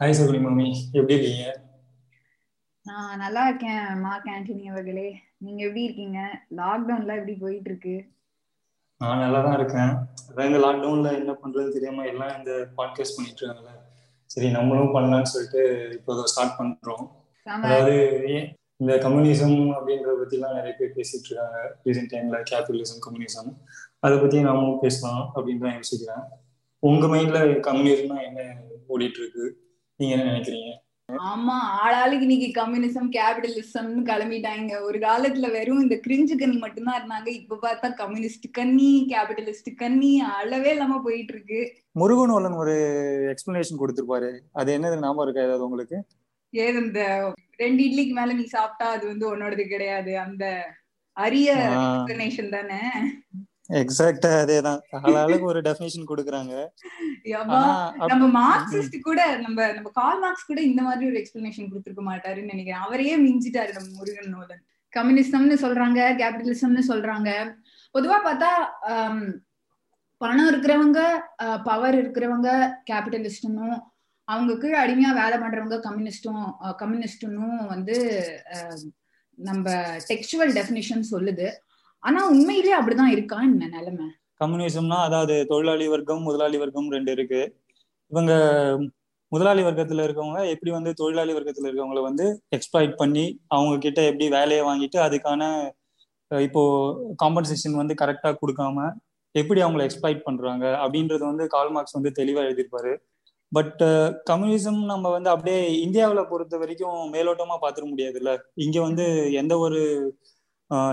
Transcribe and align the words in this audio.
Hi 0.00 0.14
Shakuni 0.16 0.40
mummy 0.42 0.66
எப்படி 0.96 1.14
இருக்கீங்க? 1.14 1.46
நான் 2.86 3.18
நல்லா 3.22 3.42
இருக்கேன் 3.48 3.86
மார்க் 4.02 4.28
ஆண்டனி 4.34 4.64
அவர்களே. 4.72 5.06
நீங்க 5.44 5.60
எப்படி 5.66 5.82
இருக்கீங்க? 5.86 6.18
லாக்டவுன்ல 6.58 7.16
எப்படி 7.20 7.34
போயிட்டு 7.40 7.70
இருக்கு 7.70 7.94
நான் 9.00 9.22
நல்லா 9.24 9.40
தான் 9.46 9.56
இருக்கேன். 9.58 9.90
அதான் 10.28 10.48
இந்த 10.50 10.60
லாக்டவுன்ல 10.66 11.10
என்ன 11.20 11.34
பண்றதுன்னு 11.42 11.74
தெரியாம 11.76 12.06
எல்லாம் 12.12 12.32
இந்த 12.38 12.52
பாட்காஸ்ட் 12.78 13.16
பண்ணிட்டு 13.16 13.40
இருக்காங்கல்ல. 13.40 13.74
சரி 14.30 14.50
நம்மளும் 14.58 14.94
பண்ணலாம்னு 14.96 15.32
சொல்லிட்டு 15.34 15.62
இப்போ 15.98 16.28
ஸ்டார்ட் 16.34 16.56
பண்றோம். 16.60 17.04
அதாவது 17.46 17.98
இந்த 18.82 18.94
கம்யூனிசம் 19.04 19.58
அப்படின்றத 19.76 20.18
பத்திலாம் 20.24 20.58
நிறைய 20.60 20.74
பேர் 20.80 20.96
பேசிட்டு 20.98 21.28
இருக்காங்க. 21.28 21.60
ரீசெண்ட் 21.86 22.12
டைம்ல 22.16 22.44
கேபிட்டலிசம் 22.50 23.06
கம்யூனிசம் 23.06 23.52
அதை 24.06 24.16
பத்தி 24.24 24.48
நாமும் 24.50 24.82
பேசலாம் 24.84 25.22
அப்படின்னு 25.34 25.64
தான் 25.68 25.78
யோசிக்கிறேன். 25.80 26.26
உங்க 26.82 27.06
மைண்ட்ல 27.14 27.40
கம்யூனிசம்னா 27.70 28.20
என்ன 28.30 28.52
ஓடிட்டு 28.94 29.20
இருக்கு? 29.22 29.46
நீங்க 30.00 30.12
என்ன 30.14 30.26
நினைக்கிறீங்க? 30.32 30.72
ஆமா 31.08 31.54
ஆளாளுக்கு 31.82 32.26
இன்னைக்கு 32.26 32.48
கம்யூனிசம் 32.60 33.08
கேபிட்டலிசம்னு 33.16 34.02
கிளம்பிட்டாங்க. 34.10 34.72
ஒரு 34.82 34.98
காலத்துல 34.98 35.50
வெறும் 35.50 35.80
இந்த 35.80 35.96
கிரிஞ்சு 36.06 36.34
கண்ணி 36.38 36.56
மட்டும்தான் 36.56 36.98
இருந்தாங்க. 36.98 37.28
இப்ப 37.40 37.58
பார்த்தா 37.62 37.88
கம்யூனிஸ்ட் 37.94 38.46
கண்ணி 38.50 38.90
கேபிட்டலிஸ்ட் 39.10 39.70
கண்ணி 39.74 40.20
அளவே 40.20 40.70
இல்லாம 40.70 41.00
போயிட்டு 41.02 41.34
இருக்கு 41.34 41.60
முருகனோலன் 41.94 42.52
ஒரு 42.52 42.74
எக்ஸ்பிளனேஷன் 43.32 43.80
கொடுத்திருப்பாரு. 43.80 44.30
அது 44.52 44.78
என்னது 44.78 45.00
ஞாபகம் 45.00 45.24
இருக்கா 45.24 45.42
ஏதாவது 45.42 45.64
உங்களுக்கு? 45.64 45.98
ஏது 46.52 46.78
இந்த 46.84 47.00
ரெண்டு 47.56 47.82
இட்லிக்கு 47.84 48.14
மேல 48.14 48.32
நீ 48.32 48.44
சாப்பிட்டா 48.44 48.88
அது 48.90 49.06
வந்து 49.06 49.36
உன்னோடது 49.36 49.66
கிடையாது. 49.68 50.18
அந்த 50.18 50.44
அரிய 51.16 51.48
எக்ஸ்பிளனேஷன் 51.78 52.48
தானே? 52.48 52.80
எக்ஸாக்டா 53.70 54.28
அதேதான். 54.42 54.78
ஆளாளுக்கு 55.06 55.48
ஒரு 55.50 55.60
டெஃபினேஷன் 55.66 56.08
கொடுக்குறாங்க. 56.10 56.54
நம்ம 58.12 58.28
மார்க்சிஸ்ட் 58.38 58.96
கூட 59.08 59.20
நம்ம 59.44 59.66
நம்ம 59.72 59.90
கால் 60.00 60.20
மார்க்ஸ் 60.22 60.48
கூட 60.50 60.60
இந்த 60.68 60.82
மாதிரி 60.86 61.08
ஒரு 61.10 61.18
எக்ஸ்பிளனேஷன் 61.22 61.68
கொடுத்திருக்க 61.72 62.04
மாட்டாருன்னு 62.10 62.52
நினைக்கிறேன். 62.52 62.84
அவரையே 62.86 63.16
மிஞ்சிட்டாரு 63.26 63.72
நம்ம 63.78 63.90
முருகன் 63.98 64.32
நோலன். 64.36 64.62
கம்யூனிசம்னு 64.92 65.58
சொல்றாங்க 65.64 66.00
கேபிட்டலிசம்னு 66.22 66.84
சொல்றாங்க. 66.90 67.28
பொதுவா 67.94 68.18
பார்த்தா 68.28 68.50
பணம் 70.20 70.48
இருக்கிறவங்க 70.52 71.00
பவர் 71.68 71.96
இருக்கிறவங்க 72.02 72.48
கேபிட்டலிஸ்டனும் 72.90 73.78
அவங்க 74.28 74.52
கீழே 74.62 74.78
அடிமையா 74.84 75.10
வேலை 75.22 75.36
பண்றவங்க 75.42 75.76
கம்யூனிஸ்டும் 75.84 76.42
கம்யூனிஸ்டனும் 76.82 77.60
வந்து 77.74 77.96
நம்ம 79.38 79.70
டெக்ஸ்டுவல் 80.10 80.52
டெஃபினிஷன் 80.58 81.04
சொல்லுது. 81.12 81.48
ஆனா 82.02 82.20
உண்மையிலேயே 82.28 82.76
அப்படிதான் 82.78 83.14
இருக்கா 83.14 83.36
என்ன 83.42 83.68
நிலைமை? 83.68 84.06
கம்யூனிசம்னா 84.40 84.98
அதாவது 85.02 85.46
தொழிலாளி 85.46 85.86
வர்க்கம் 85.88 86.22
முதலாளி 86.22 86.58
வர்க்கம் 86.58 86.90
ரெண்டு 86.90 87.12
இருக்கு. 87.12 87.40
இவங்க 88.12 88.32
முதலாளி 89.32 89.62
வர்க்கத்துல 89.62 90.04
இருக்கவங்க 90.06 90.40
எப்படி 90.48 90.70
வந்து 90.70 90.90
தொழிலாளி 90.94 91.32
வர்க்கத்துல 91.32 91.68
இருக்கவங்கள 91.68 92.02
வந்து 92.02 92.26
எக்ஸ்ப்ளாய்ட் 92.56 92.94
பண்ணி 92.96 93.24
அவங்க 93.48 93.74
கிட்ட 93.78 94.00
எப்படி 94.02 94.28
வேலையை 94.28 94.62
வாங்கிட்டு 94.64 94.98
அதுக்கான 95.06 95.42
இப்போ 96.30 96.62
காம்பன்சேஷன் 97.24 97.80
வந்து 97.80 97.94
கரெக்டா 97.94 98.30
கொடுக்காம 98.40 98.86
எப்படி 99.34 99.60
அவங்கள 99.62 99.82
எக்ஸ்ப்ளாய்ட் 99.88 100.24
பண்றாங்க 100.24 100.64
அப்படின்றது 100.84 101.24
வந்து 101.24 101.46
கால் 101.46 101.70
மார்க்ஸ் 101.70 101.96
வந்து 101.98 102.10
தெளிவா 102.18 102.40
எழுதியிருப்பாரு. 102.46 102.92
பட் 103.52 103.82
கம்யூனிசம் 104.30 104.80
நம்ம 104.84 105.10
வந்து 105.10 105.30
அப்படியே 105.30 105.60
இந்தியாவில் 105.80 106.28
பொறுத்த 106.28 106.56
வரைக்கும் 106.58 106.98
மேலோட்டமா 107.12 107.56
பார்த்துட 107.62 107.84
முடியாதுல்ல. 107.92 108.32
இங்க 108.54 108.78
வந்து 108.80 109.06
எந்த 109.32 109.58
ஒரு 109.58 109.80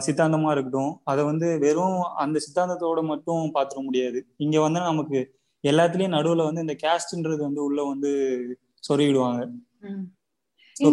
சித்தாந்தமா 0.05 0.49
இருக்கட்டும். 0.55 0.91
அதை 1.11 1.21
வந்து 1.29 1.47
வெறும் 1.63 2.01
அந்த 2.23 2.37
சித்தாந்தத்தோட 2.45 2.99
மட்டும் 3.11 3.53
பார்த்துட 3.55 3.81
முடியாது. 3.87 4.19
இங்க 4.45 4.57
வந்து 4.65 4.81
நமக்கு 4.89 5.19
எல்லாத்துலயும் 5.63 6.15
நடுவுல 6.17 6.45
வந்து 6.47 6.65
இந்த 6.65 6.75
கேஸ்ட்ன்றது 6.83 7.41
வந்து 7.47 7.61
உள்ள 7.67 7.79
வந்து 7.91 8.11
சொருகிடுவாங்க. 8.89 9.41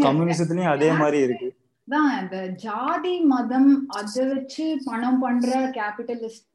கம்யூனிசத்துலயும் 0.07 0.75
அதே 0.75 0.91
மாதிரி 1.01 1.19
இருக்கு. 1.27 1.49
தான் 1.89 2.11
இந்த 2.23 2.39
ஜாதி 2.65 3.15
மதம் 3.33 3.71
அதை 3.99 4.25
வச்சு 4.33 4.67
பணம் 4.89 5.21
பண்ற 5.23 5.49
கேபிட்டலிஸ்ட் 5.79 6.51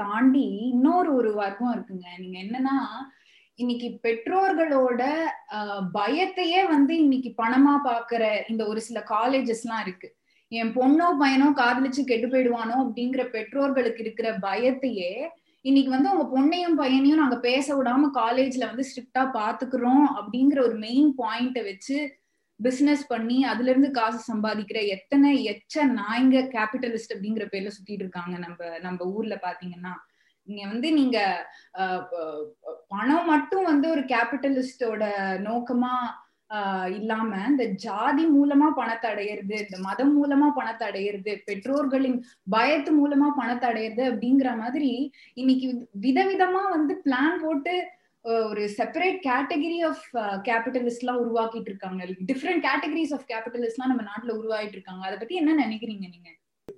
தாண்டி 0.00 0.46
இன்னொரு 0.70 1.10
ஒரு 1.18 1.30
வர்க்கம் 1.42 1.72
இருக்குங்க. 1.74 2.06
நீங்க 2.22 2.36
என்னன்னா 2.44 2.76
இன்னைக்கு 3.58 3.88
பெற்றோர்களோட 4.04 5.02
பயத்தையே 5.96 6.62
வந்து 6.74 6.94
இன்னைக்கு 7.04 7.30
பணமா 7.42 7.74
பாக்குற 7.88 8.22
இந்த 8.50 8.62
ஒரு 8.72 8.80
சில 8.88 9.00
காலேஜஸ் 9.14 9.64
எல்லாம் 9.64 9.82
இருக்கு. 9.86 10.08
என் 10.52 10.72
பொண்ணோ 10.74 11.06
பையனோ 11.20 11.46
காதலிச்சு 11.56 12.02
கெட்டு 12.04 12.26
போயிடுவானோ 12.26 12.74
அப்படிங்கிற 12.82 13.22
பெற்றோர்களுக்கு 13.30 14.02
இருக்கிற 14.02 14.28
பயத்தையே 14.38 15.12
இன்னைக்கு 15.64 15.90
வந்து 15.90 16.12
உங்க 16.12 16.24
பொண்ணையும் 16.34 16.76
பையனையும் 16.76 17.18
நாங்க 17.18 17.38
பேச 17.38 17.76
விடாம 17.76 18.10
காலேஜ்ல 18.14 18.66
வந்து 18.66 18.86
ஸ்ட்ரிக்டா 18.88 19.22
பாத்துக்கிறோம் 19.34 20.06
அப்படிங்கிற 20.18 20.58
ஒரு 20.62 20.76
மெயின் 20.78 21.10
பாயிண்ட 21.18 21.60
வச்சு 21.64 21.96
பிசினஸ் 22.60 23.06
பண்ணி 23.06 23.44
அதுல 23.44 23.70
இருந்து 23.70 23.90
காசு 23.90 24.20
சம்பாதிக்கிற 24.32 24.86
எத்தனை 24.86 25.30
எச்ச 25.44 25.84
நாய்ங்க 25.94 26.40
கேபிட்டலிஸ்ட் 26.54 27.14
அப்படிங்கிற 27.14 27.46
பேர்ல 27.52 27.72
சுத்திட்டு 27.76 28.04
இருக்காங்க. 28.04 28.36
நம்ம 28.38 28.78
நம்ம 28.78 28.98
ஊர்ல 29.04 29.36
பாத்தீங்கன்னா 29.42 29.94
நீங்க 30.48 30.64
வந்து 30.68 30.92
நீங்க 30.92 31.18
பணம் 32.88 33.26
மட்டும் 33.26 33.64
வந்து 33.64 33.86
ஒரு 33.90 34.00
கேபிட்டலிஸ்டோட 34.00 35.04
நோக்கமா 35.38 35.92
ஆஹ் 36.50 36.90
இல்லாம 36.94 37.38
இந்த 37.48 37.64
ஜாதி 37.64 38.24
மூலமா 38.34 38.66
பணத்தை 38.74 39.06
அடையிறது 39.10 39.56
இந்த 39.64 39.78
மதம் 39.78 40.12
மூலமா 40.16 40.48
பணத்தை 40.54 40.84
அடையிறது 40.88 41.32
பெற்றோர்களின் 41.44 42.18
பயத்து 42.50 42.90
மூலமா 43.00 43.28
பணத்தை 43.36 43.66
அடையிறது 43.70 44.04
அப்படிங்கிற 44.10 44.50
மாதிரி 44.56 44.90
இன்னைக்கு 45.34 45.68
விதவிதமா 46.00 46.62
வந்து 46.76 46.94
பிளான் 47.04 47.36
போட்டு 47.42 47.74
ஒரு 48.24 48.62
செப்பரேட் 48.76 49.18
கேட்டகரி 49.26 49.78
ஆஃப் 49.88 50.04
கேபிட்டலிஸ்ட் 50.48 51.02
எல்லாம் 51.04 51.20
உருவாக்கிட்டு 51.24 51.70
இருக்காங்க. 51.72 52.00
டிஃப்ரெண்ட் 52.30 52.64
கேட்டகரிஸ் 52.68 53.12
ஆஃப் 53.12 53.26
கேபிட்டலிஸ்ட் 53.32 53.78
எல்லாம் 53.78 53.92
நம்ம 53.92 54.06
நாட்டுல 54.10 54.32
உருவாகிட்டு 54.40 54.76
இருக்காங்க. 54.78 55.02
அதை 55.06 55.18
பத்தி 55.18 55.34
என்ன 55.34 55.66
நினைக்கிறீங்க 55.66 56.06
நீங்க? 56.14 56.30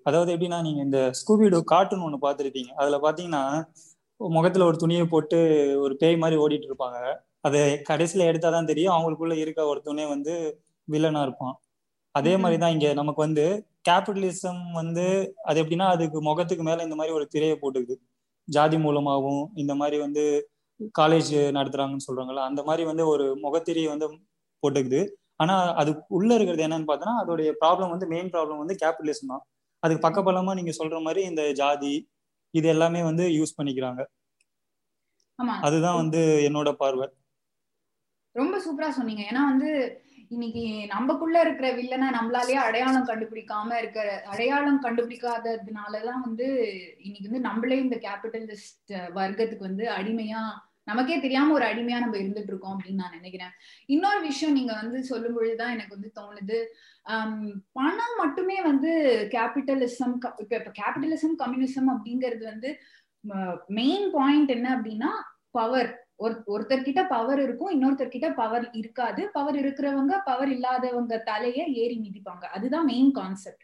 அதாவது 0.05 0.33
எப்படின்னா 0.35 0.59
நீங்க 0.63 0.81
இந்த 0.83 1.01
ஸ்கூபிடோ 1.21 1.61
கார்ட்டூன் 1.73 2.05
ஒண்ணு 2.07 2.25
பாத்துருக்கீங்க 2.27 2.73
அதுல 2.75 2.99
பாத்தீங்கன்னா 3.05 3.45
முகத்துல 4.21 4.65
ஒரு 4.65 4.77
துணியை 4.77 5.05
போட்டு 5.07 5.39
ஒரு 5.81 5.95
பேய் 5.97 6.23
மாதிரி 6.25 6.41
ஓடிட்டு 6.41 6.69
இருப்பாங்க. 6.71 6.99
அதை 7.41 7.61
கடைசியில 7.89 8.27
எடுத்தாதான் 8.31 8.67
தெரியும். 8.67 8.95
அவங்களுக்குள்ள 8.95 9.33
இருக்க 9.35 9.63
ஒருத்தவனே 9.63 10.09
வந்து 10.09 10.35
வில்லனா 10.89 11.23
இருப்பான். 11.23 11.57
அதே. 12.15 12.37
மாதிரிதான் 12.37 12.73
இங்க 12.73 12.93
நமக்கு 12.93 13.21
வந்து 13.21 13.45
கேபிட்டலிசம் 13.89 14.73
வந்து 14.73 15.05
அது 15.45 15.65
எப்படின்னா 15.65 15.87
அதுக்கு 15.89 16.23
முகத்துக்கு 16.23 16.65
மேல 16.65 16.83
இந்த 16.83 16.95
மாதிரி 16.95 17.15
ஒரு 17.15 17.27
திரையை 17.27 17.59
போட்டுக்குது. 17.63 17.95
ஜாதி 18.49 18.79
மூலமாகவும் 18.79 19.51
இந்த 19.55 19.75
மாதிரி 19.75 19.99
வந்து 19.99 20.25
காலேஜ் 20.99 21.31
நடத்துறாங்கன்னு 21.59 22.07
சொல்றாங்கல்ல 22.09 22.45
அந்த 22.51 22.63
மாதிரி 22.63 22.85
வந்து 22.85 23.07
ஒரு 23.07 23.25
முகத்திரையை 23.43 23.89
வந்து 23.89 24.07
போட்டுக்குது. 24.63 25.01
ஆனா 25.37 25.75
அது 25.75 25.91
உள்ள 26.09 26.35
இருக்கிறது 26.35 26.63
என்னன்னு 26.67 26.89
பார்த்தோன்னா 26.91 27.15
அதோடைய 27.25 27.53
ப்ராப்ளம் 27.61 27.91
வந்து 27.91 28.07
மெயின் 28.07 28.31
ப்ராப்ளம் 28.31 28.59
வந்து 28.59 28.77
கேபிட்டலிசம் 28.83 29.27
தான். 29.27 29.45
அதுக்கு 29.83 30.09
பக்கபலமா 30.09 30.55
நீங்க 30.55 30.73
சொல்ற 30.79 31.03
மாதிரி 31.03 31.27
இந்த 31.27 31.53
ஜாதி 31.53 31.93
இது 32.55 32.69
எல்லாமே 32.69 33.03
வந்து 33.03 33.29
யூஸ் 33.29 33.55
பண்ணிக்கிறாங்க. 33.63 34.03
அதுதான் 35.61 35.97
வந்து 35.97 36.21
என்னோட 36.53 36.73
பார்வை. 36.73 37.09
ரொம்ப 38.33 38.57
சூப்பரா 38.65 38.89
சொன்னீங்க. 38.89 39.23
ஏன்னா 39.31 39.43
வந்து 39.45 40.03
இன்னைக்கு 40.29 40.63
நம்மக்குள்ள 40.95 41.41
இருக்கிற 41.41 41.75
வில்லனை 41.77 42.09
நம்மளாலேயே 42.17 42.59
அடையாளம் 42.65 43.07
கண்டுபிடிக்காம 43.07 43.79
இருக்கிற 43.79 44.23
அடையாளம் 44.23 44.83
கண்டுபிடிக்காததுனாலதான் 44.83 46.25
வந்து 46.25 46.47
இன்னைக்கு 46.99 47.29
வந்து 47.29 47.41
நம்மளே 47.41 47.79
இந்த 47.79 47.97
கேபிட்டலிஸ்ட் 47.97 48.93
வர்க்கத்துக்கு 49.15 49.59
வந்து 49.59 49.87
அடிமையா 49.89 50.43
நமக்கே 50.85 51.21
தெரியாம 51.21 51.53
ஒரு 51.53 51.65
அடிமையா 51.65 51.99
நம்ம 52.01 52.17
இருந்துட்டு 52.17 52.53
இருக்கோம் 52.53 52.79
அப்படின்னு 52.79 52.95
நான் 52.95 53.17
நினைக்கிறேன். 53.17 53.51
இன்னொரு 53.87 54.21
விஷயம் 54.21 54.55
நீங்க 54.55 54.73
வந்து 54.73 55.03
சொல்லும் 55.05 55.35
பொழுதுதான் 55.35 55.71
எனக்கு 55.71 55.97
வந்து 55.97 56.11
தோணுது. 56.21 56.59
பணம் 57.73 58.17
மட்டுமே 58.17 58.63
வந்து 58.63 58.93
கேபிட்டலிசம் 59.33 60.15
இப்ப 60.43 60.57
இப்ப 60.57 60.73
கேபிட்டலிசம் 60.81 61.35
கம்யூனிசம் 61.43 61.91
அப்படிங்கிறது 61.95 62.45
வந்து 62.45 62.71
மெயின் 63.67 64.11
பாயிண்ட் 64.11 64.51
என்ன 64.51 64.69
அப்படின்னா 64.77 65.11
பவர் 65.51 65.98
ஒரு 66.19 66.43
ஒருத்தர்கிட்ட 66.47 67.07
பவர் 67.09 67.43
இருக்கும் 67.43 67.71
இன்னொருத்தர்கிட்ட 67.71 68.35
பவர் 68.35 68.71
இருக்காது. 68.73 69.29
பவர் 69.33 69.55
இருக்கிறவங்க 69.55 70.21
பவர் 70.25 70.49
இல்லாதவங்க 70.49 71.23
தலைய 71.27 71.73
ஏறி 71.73 71.99
மிதிப்பாங்க. 71.99 72.45
அதுதான் 72.45 72.85
மெயின் 72.85 73.11
கான்செப்ட் 73.11 73.61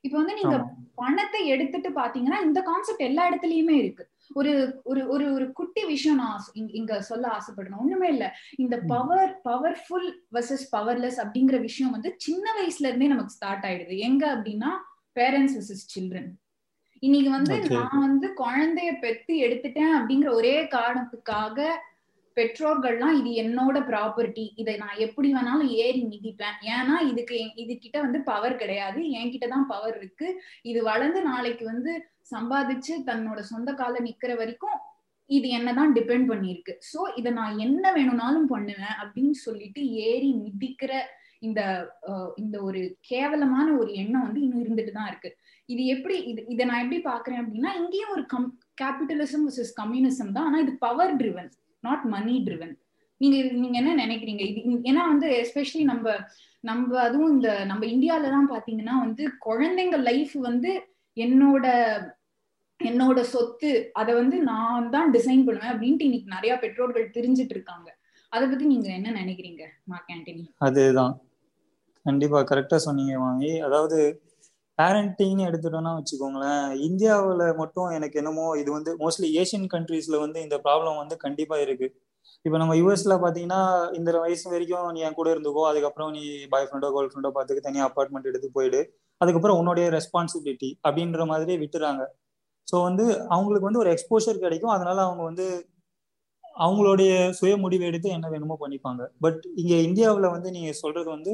இப்ப 0.00 0.16
வந்து 0.16 0.34
நீங்க. 0.34 0.56
பணத்தை 0.94 1.46
எடுத்துட்டு 1.46 1.90
பாத்தீங்கன்னா 1.90 2.42
இந்த 2.42 2.62
கான்செப்ட் 2.62 3.00
எல்லா 3.00 3.32
இடத்துலயுமே 3.32 3.70
இருக்கு. 3.70 4.08
ஒரு 4.34 4.80
ஒரு 4.84 5.08
ஒரு 5.08 5.32
ஒரு 5.32 5.52
குட்டி 5.52 5.84
விஷயம் 5.84 6.16
நான் 6.16 6.44
இங்க- 6.52 7.02
சொல்ல 7.02 7.28
ஆசைப்படுறேன் 7.28 7.78
ஒண்ணுமே 7.78 8.08
இல்ல. 8.08 8.36
இந்த. 8.56 8.78
பவர் 8.86 9.40
பவர்ஃபுல் 9.44 10.12
வர்சஸ் 10.32 10.74
பவர்லெஸ் 10.76 11.16
அப்படிங்கிற 11.16 11.60
விஷயம் 11.60 11.92
வந்து 11.92 12.14
சின்ன 12.16 12.50
வயசுல 12.60 12.86
இருந்தே 12.86 13.06
நமக்கு 13.06 13.30
ஸ்டார்ட் 13.30 13.64
ஆயிடுது. 13.64 13.98
எங்க 13.98 14.34
அப்படின்னா 14.34 14.68
பேரண்ட்ஸ் 15.14 15.58
வர்சஸ் 15.58 15.98
சில்ட்ரன் 15.98 16.28
இன்னைக்கு 17.00 17.30
வந்து. 17.30 17.54
நான் 17.70 18.00
வந்து 18.00 18.32
குழந்தைய 18.36 18.98
பெத்து 19.00 19.34
எடுத்துட்டேன் 19.34 19.88
அப்படிங்கிற 19.98 20.32
ஒரே 20.32 20.62
காரணத்துக்காக 20.62 21.86
பெற்றோர்கள்லாம் 22.38 23.16
இது 23.20 23.30
என்னோட 23.42 23.76
ப்ராப்பர்ட்டி 23.90 24.44
இதை 24.62 24.74
நான் 24.82 25.00
எப்படி 25.06 25.28
வேணாலும் 25.36 25.70
ஏறி 25.84 26.02
மிதிப்பேன். 26.12 26.58
ஏன்னா 26.74 26.96
இதுக்கு 27.10 27.36
இது 27.62 27.72
கிட்ட 27.84 27.96
வந்து 28.06 28.20
பவர் 28.30 28.56
கிடையாது. 28.62 29.00
என்கிட்ட 29.20 29.48
தான் 29.54 29.70
பவர் 29.72 29.96
இருக்கு. 30.00 30.28
இது 30.70 30.82
வளர்ந்து 30.90 31.22
நாளைக்கு 31.30 31.66
வந்து 31.72 31.94
சம்பாதிச்சு 32.34 32.94
தன்னோட 33.10 33.40
சொந்த 33.52 33.70
கால 33.80 33.94
நிக்கிற 34.06 34.32
வரைக்கும் 34.40 34.78
இது 35.30 35.46
என்னதான் 35.56 35.90
டிபெண்ட் 35.96 36.26
பண்ணிருக்கு 36.30 36.72
சோ 36.90 37.00
இத 37.20 37.28
நான் 37.38 37.58
என்ன 37.64 37.84
வேணும்னாலும் 37.96 38.50
பண்ணுவேன் 38.52 38.96
அப்படின்னு 39.02 39.36
சொல்லிட்டு 39.46 39.80
ஏறி 40.08 40.30
மிதிக்கிற 40.44 40.92
இந்த 41.46 41.60
இந்த 42.42 42.56
ஒரு 42.68 42.80
கேவலமான 43.10 43.66
ஒரு 43.80 43.90
எண்ணம் 44.02 44.24
வந்து 44.26 44.40
இன்னும் 44.44 44.62
இருந்துட்டு 44.64 44.92
தான் 44.96 45.10
இருக்கு. 45.10 45.30
இது 45.68 45.82
எப்படி 45.94 46.16
இது 46.30 46.40
இதை 46.54 46.64
நான் 46.70 46.82
எப்படி 46.84 47.00
பாக்குறேன் 47.10 47.40
அப்படின்னா 47.42 47.72
இங்கேயும் 47.80 48.14
ஒரு 48.16 48.24
கம் 48.32 48.48
கேபிட்டலிசம் 48.82 49.46
கம்யூனிசம் 49.80 50.34
தான். 50.36 50.46
ஆனா 50.48 50.60
இது 50.64 50.74
power 50.86 51.14
driven 51.20 51.50
not 51.84 52.04
money 52.04 52.34
driven 52.46 52.74
நீங்க 53.20 53.36
நீங்க 53.52 53.76
என்ன 53.78 53.92
நினைக்கிறீங்க? 54.04 54.42
இது 54.50 54.60
ஏன்னா 54.90 55.02
வந்து 55.12 55.28
எஸ்பெஷலி 55.42 55.84
நம்ம 55.84 56.08
நம்ம 56.64 56.98
அதுவும் 56.98 57.32
இந்த 57.32 57.50
நம்ம 57.64 57.82
இந்தியால 57.86 58.30
தான் 58.30 58.50
பாத்தீங்கன்னா 58.50 58.94
வந்து 59.00 59.24
குழந்தைங்க 59.46 59.96
லைஃப் 60.10 60.34
வந்து 60.48 60.70
என்னோட 61.16 61.66
என்னோட 62.80 63.20
சொத்து 63.32 63.70
அதை 63.92 64.12
வந்து 64.14 64.36
நான் 64.42 64.90
தான் 64.90 65.12
டிசைன் 65.12 65.44
பண்ணுவேன் 65.46 65.72
அப்படின்ட்டு 65.72 66.06
இன்னைக்கு 66.08 66.34
நிறைய 66.34 66.52
பெற்றோர்கள் 66.56 67.14
தெரிஞ்சிட்டு 67.16 67.54
இருக்காங்க. 67.56 67.88
அதை 68.32 68.44
பத்தி 68.48 68.64
நீங்க 68.64 68.88
என்ன 68.88 69.12
நினைக்கிறீங்க 69.22 69.62
மார்க் 69.84 70.12
ஆண்டனி? 70.14 70.44
அதுதான். 70.58 71.14
கண்டிப்பா 72.06 72.40
கரெக்டா 72.42 72.78
சொன்னீங்க 72.86 73.14
வாங்கி 73.18 73.52
அதாவது 73.60 73.98
பேரண்டிங்னு 74.78 75.46
எடுத்துட்டோம்னா 75.48 75.92
வச்சுக்கோங்களேன் 75.98 76.66
இந்தியாவில் 76.88 77.44
மட்டும் 77.60 77.88
எனக்கு 77.96 78.18
என்னமோ 78.20 78.44
இது 78.60 78.70
வந்து 78.76 78.90
மோஸ்ட்லி 79.02 79.28
ஏஷியன் 79.40 79.66
கண்ட்ரீஸ்ல 79.74 80.18
வந்து 80.24 80.38
இந்த 80.46 80.56
ப்ராப்ளம் 80.66 81.00
வந்து 81.02 81.16
கண்டிப்பா 81.24 81.56
இருக்கு. 81.64 81.88
இப்போ 82.46 82.56
நம்ம 82.62 82.74
யூஎஸ்ல 82.80 83.14
பாத்தீங்கன்னா 83.24 83.60
இந்த 83.98 84.10
வயசு 84.24 84.46
வரைக்கும் 84.54 84.88
நீ 84.94 85.00
என் 85.06 85.18
கூட 85.18 85.28
இருந்துக்கோ 85.34 85.62
அதுக்கப்புறம் 85.70 86.10
நீ 86.16 86.22
பாய் 86.52 86.66
ஃப்ரெண்டோ 86.68 86.90
கேர்ள் 86.96 87.10
ஃப்ரெண்டோ 87.12 87.30
பார்த்துக்க 87.36 87.62
தனியாக 87.68 87.88
அப்பார்ட்மெண்ட் 87.90 88.30
எடுத்து 88.30 88.48
போயிடு. 88.56 88.80
அதுக்கப்புறம் 89.20 89.58
உன்னுடைய 89.60 89.86
ரெஸ்பான்சிபிலிட்டி 89.98 90.70
அப்படின்ற 90.86 91.24
மாதிரி 91.32 91.54
விட்டுறாங்க. 91.64 92.02
ஸோ 92.68 92.76
வந்து 92.88 93.04
அவங்களுக்கு 93.34 93.68
வந்து 93.68 93.82
ஒரு 93.84 93.90
எக்ஸ்போஷர் 93.94 94.42
கிடைக்கும். 94.44 94.74
அதனால 94.76 94.98
அவங்க 95.08 95.22
வந்து 95.30 95.46
அவங்களுடைய 96.66 97.12
சுய 97.38 97.54
முடிவு 97.64 97.84
எடுத்து 97.90 98.08
என்ன 98.16 98.26
வேணுமோ 98.34 98.56
பண்ணிப்பாங்க. 98.64 99.02
பட் 99.24 99.40
இங்க 99.62 99.74
இந்தியாவில் 99.88 100.34
வந்து 100.36 100.48
நீங்க 100.56 100.70
சொல்றது 100.82 101.08
வந்து 101.16 101.32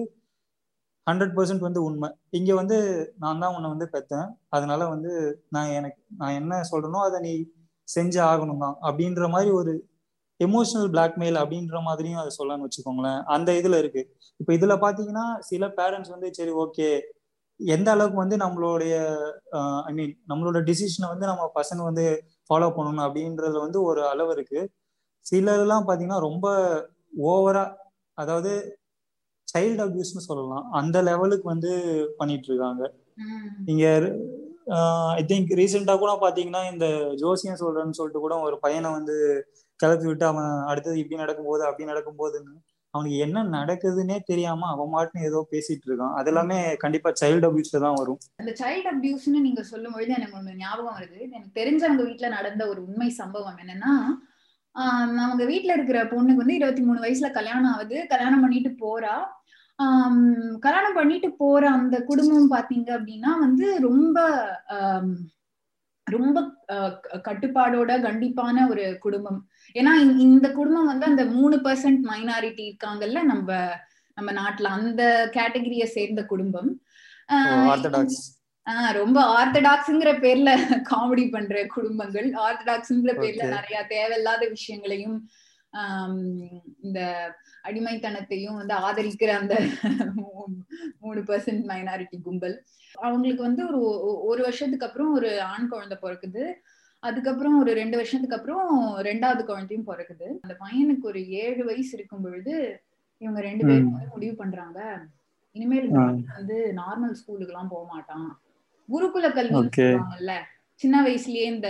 ஹண்ட்ரட் 1.06 1.34
பர்சன்ட் 1.36 1.66
வந்து 1.66 1.80
உண்மை. 1.86 2.08
இங்க 2.38 2.50
வந்து 2.60 2.76
நான் 3.22 3.42
தான் 3.42 3.54
உன்னை 3.56 3.68
வந்து 3.74 3.86
பெத்தேன். 3.94 4.28
அதனால 4.56 4.82
வந்து 4.94 5.12
நான் 5.54 5.72
எனக்கு 5.78 6.00
நான் 6.20 6.36
என்ன 6.40 6.60
சொல்றேனோ 6.70 7.00
அதை 7.08 7.18
நீ 7.26 7.32
செஞ்சு 7.88 8.20
ஆகணும் 8.30 8.62
தான். 8.64 8.76
அப்படின்ற 8.88 9.24
மாதிரி 9.34 9.50
ஒரு 9.60 9.72
எமோஷனல் 10.40 10.88
பிளாக்மெயில் 10.94 11.36
அப்படின்ற 11.42 11.78
மாதிரியும் 11.88 12.20
அதை 12.22 12.30
சொல்லணும்னு 12.38 12.66
வச்சுக்கோங்களேன். 12.66 13.20
அந்த 13.34 13.50
இதுல 13.60 13.78
இருக்கு. 13.82 14.02
இப்போ 14.40 14.52
இதுல 14.58 14.74
பாத்தீங்கன்னா 14.84 15.26
சில 15.50 15.66
பேரண்ட்ஸ் 15.78 16.14
வந்து 16.14 16.30
சரி 16.38 16.54
ஓகே 16.64 16.88
எந்த 17.60 17.88
அளவுக்கு 17.94 18.18
வந்து 18.22 18.36
நம்மளுடைய 18.44 18.94
ஐ 19.88 19.92
மீன் 19.98 20.14
நம்மளோட 20.30 20.58
டிசிஷனை 20.68 21.08
வந்து 21.12 21.26
நம்ம 21.30 21.44
பசங்க 21.58 21.82
வந்து 21.90 22.06
ஃபாலோ 22.48 22.68
பண்ணணும் 22.78 23.04
அப்படின்றதுல 23.06 23.62
வந்து 23.66 23.80
ஒரு 23.90 24.02
அளவு 24.12 24.32
இருக்கு. 24.36 24.60
சிலர்லாம் 25.26 25.86
பாத்தீங்கன்னா 25.88 26.20
ரொம்ப 26.28 26.46
ஓவரா 27.32 27.64
அதாவது 28.18 28.52
சைல்டு 29.54 29.82
அபியூஸ்னு 29.84 30.28
சொல்லலாம். 30.28 30.64
அந்த 30.80 30.96
லெவலுக்கு 31.08 31.46
வந்து 31.54 31.72
பண்ணிட்டு 32.20 32.48
இருக்காங்க 32.50 32.82
இங்க 33.72 33.84
ஐ 35.18 35.22
திங்க் 35.30 35.50
ரீசெண்டா 35.60 35.94
கூட 36.02 36.12
பாத்தீங்கன்னா 36.22 36.62
இந்த 36.72 36.86
ஜோசியம் 37.22 37.60
சொல்றேன்னு 37.62 37.98
சொல்லிட்டு 37.98 38.24
கூட 38.24 38.36
ஒரு 38.46 38.56
பையனை 38.64 38.90
வந்து 38.98 39.16
கிளப்பி 39.80 40.06
விட்டு 40.08 40.24
அவன் 40.30 40.52
அடுத்தது 40.70 40.96
இப்படி 41.02 41.20
நடக்கும் 41.22 41.50
போது 41.50 41.62
அப்படி 41.68 41.90
நடக்கும் 41.90 42.20
போதுன்னு 42.20 42.54
அவனுக்கு 42.94 43.16
என்ன 43.26 43.38
நடக்குதுன்னே 43.56 44.16
தெரியாம 44.28 44.66
அவன் 44.72 44.90
மாட்டுன்னு 44.92 45.28
ஏதோ 45.28 45.38
பேசிட்டு 45.52 45.86
இருக்கான் 45.88 46.12
அது 46.18 46.28
எல்லாமே 46.32 46.58
கண்டிப்பா 46.82 47.10
சைல்டு 47.20 47.46
அபியூஸ்ல 47.48 47.80
தான் 47.84 47.98
வரும். 48.00 48.18
அந்த 48.42 48.52
சைல்டு 48.60 48.88
அபியூஸ்னு 48.92 49.40
நீங்க 49.46 49.62
சொல்லும் 49.70 49.94
பொழுது 49.94 50.12
எனக்கு 50.18 50.38
ஒண்ணு 50.40 50.60
ஞாபகம் 50.62 50.96
வருது. 50.98 51.18
எனக்கு 51.28 51.50
தெரிஞ்சவங்க 51.60 52.04
வீட்டுல 52.08 52.30
நடந்த 52.36 52.62
ஒரு 52.72 52.80
உண்மை 52.88 53.08
சம்பவம் 53.20 53.58
என்னன்னா 53.64 53.92
ஆஹ் 54.74 55.16
அவங்க 55.16 55.44
வீட்டுல 55.44 55.72
இருக்கிற 55.72 56.04
பொண்ணுக்கு 56.04 56.34
வந்து 56.34 56.54
இருபத்தி 56.54 56.82
மூணு 56.82 57.00
வயசுல 57.00 57.30
கல்யாணம் 57.30 57.72
ஆகுது. 57.72 58.06
கல்யாணம் 58.08 58.40
பண்ணிட்டு 58.40 58.70
போறா. 58.82 59.14
ஆஹ் 59.82 60.58
கல்யாணம் 60.58 60.94
பண்ணிட்டு 60.94 61.30
போற 61.32 61.70
அந்த 61.70 62.02
குடும்பம் 62.02 62.50
பாத்தீங்க 62.50 62.88
அப்படின்னா 62.88 63.38
வந்து 63.38 63.80
ரொம்ப 63.80 64.18
ரொம்ப 66.10 66.40
கட்டுப்பாடோட 67.12 68.00
கண்டிப்பான 68.00 68.68
ஒரு 68.68 68.96
குடும்பம். 69.00 69.46
ஏன்னா 69.74 69.92
இந்த 70.18 70.52
குடும்பம் 70.52 70.86
வந்து 70.86 71.06
அந்த 71.06 71.24
மூணு 71.24 71.56
பர்சன்ட் 71.56 72.00
மைனாரிட்டி 72.02 72.70
இருக்காங்கல்ல 72.70 73.22
நம்ம 73.22 73.70
நம்ம 74.14 74.32
நாட்டுல 74.32 74.62
அந்த 74.62 75.30
கேட்டகரிய 75.32 75.84
சேர்ந்த 75.84 76.24
குடும்பம். 76.24 76.80
ஆஹ் 78.66 78.92
ரொம்ப 78.92 79.18
ஆர்த்தடாக்ஸ்ங்கிற 79.38 80.10
பேர்ல 80.24 80.50
காமெடி 80.90 81.24
பண்ற 81.30 81.66
குடும்பங்கள். 81.66 82.28
ஆர்த்தடாக்ஸ்ங்கிற 82.46 83.14
பேர்ல 83.22 83.48
நிறைய 83.56 83.78
தேவையில்லாத 83.88 84.42
விஷயங்களையும் 84.48 85.16
இந்த 86.86 87.00
அடிமைத்தனத்தையும் 87.68 88.58
வந்து 88.60 88.74
ஆதரிக்கிற 88.86 89.30
அந்த 89.40 89.54
மூணு 91.00 91.20
பர்சன்ட் 91.30 91.64
மைனாரிட்டி 91.70 92.18
கும்பல். 92.22 92.54
அவங்களுக்கு 92.98 93.42
வந்து 93.42 93.62
ஒரு 93.68 93.80
ஒரு 94.30 94.40
வருஷத்துக்கு 94.42 94.86
அப்புறம் 94.86 95.10
ஒரு 95.14 95.30
ஆண் 95.52 95.68
குழந்தை 95.68 95.96
பிறக்குது. 96.02 96.44
அதுக்கப்புறம் 97.02 97.56
ஒரு 97.62 97.72
ரெண்டு 97.72 97.96
வருஷத்துக்கு 97.96 98.36
அப்புறம் 98.36 98.68
ரெண்டாவது 99.08 99.42
குழந்தையும் 99.44 99.88
பிறக்குது. 99.90 100.28
அந்த 100.44 100.54
பையனுக்கு 100.62 101.04
ஒரு 101.12 101.22
ஏழு 101.42 101.64
வயசு 101.64 101.92
இருக்கும் 101.98 102.24
பொழுது 102.26 102.54
இவங்க 103.22 103.40
ரெண்டு 103.40 103.66
பேரும் 103.66 103.92
முடிவு 104.14 104.34
பண்றாங்க. 104.34 104.80
இனிமேல் 105.56 105.90
வந்து 106.38 106.58
நார்மல் 106.76 107.18
ஸ்கூலுக்கு 107.20 107.52
எல்லாம் 107.52 107.72
போக 107.74 107.84
மாட்டான் 107.92 108.28
குருகுல 108.88 109.26
கல்வி 109.36 109.54
சொல்லுவாங்கல்ல. 109.54 110.34
சின்ன 110.80 110.96
வயசுலயே 111.06 111.44
இந்த 111.54 111.68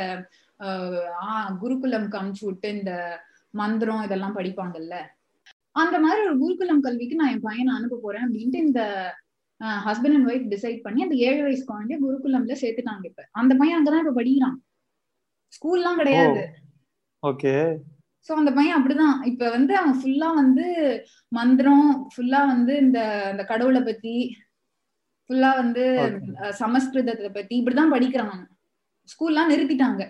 குருகுலம் 1.60 2.08
காமிச்சு 2.14 2.44
விட்டு 2.44 2.68
இந்த 2.78 2.92
மந்திரம் 3.54 4.04
இதெல்லாம் 4.06 4.36
படிப்பாங்கல்ல. 4.36 4.94
அந்த 5.76 5.96
மாதிரி 6.04 6.20
ஒரு 6.26 6.34
குருகுலம் 6.38 6.84
கல்விக்கு 6.86 7.18
நான் 7.20 7.32
என் 7.34 7.46
பையனை 7.46 7.72
அனுப்ப 7.74 7.98
போறேன் 8.02 8.26
அப்படின்ட்டு 8.26 8.60
இந்த 8.68 8.82
ஹஸ்பண்ட் 9.86 10.16
அண்ட் 10.18 10.28
ஒய்ஃப் 10.30 10.50
டிசைட் 10.52 10.84
பண்ணி 10.84 11.00
அந்த 11.02 11.16
ஏழு 11.28 11.40
வயசு 11.42 11.64
குழந்தைய 11.70 11.96
குருகுலம்ல 12.04 12.54
சேர்த்துட்டாங்க 12.62 13.06
இப்ப. 13.10 13.22
அந்த 13.40 13.52
பையன் 13.60 13.78
அங்கதான் 13.78 14.02
இப்ப 14.04 14.14
படிக்கிறான். 14.20 14.56
ஸ்கூல்லாம் 15.52 16.00
கிடையாது. 16.00 16.42
ஓகே. 17.22 17.54
சோ 18.28 18.32
அந்த 18.40 18.50
பையன் 18.58 18.78
அப்படிதான். 18.78 19.16
இப்ப 19.30 19.50
வந்து 19.56 19.72
அவன் 19.80 19.98
ஃபுல்லா 20.00 20.28
வந்து 20.34 20.66
மந்திரம் 21.32 21.88
ஃபுல்லா 22.12 22.40
வந்து 22.52 22.74
இந்த 22.84 23.00
இந்த 23.32 23.44
கடவுளை 23.44 23.82
பத்தி 23.82 24.14
ஃபுல்லா 25.30 25.50
வந்து 25.62 25.84
சமஸ்கிருதத்தை 26.62 27.30
பத்தி 27.36 27.54
இப்படிதான் 27.60 27.94
படிக்கிறான் 27.94 28.42
ஸ்கூல்லாம் 29.12 29.50
நிறுத்திட்டாங்க. 29.52 30.02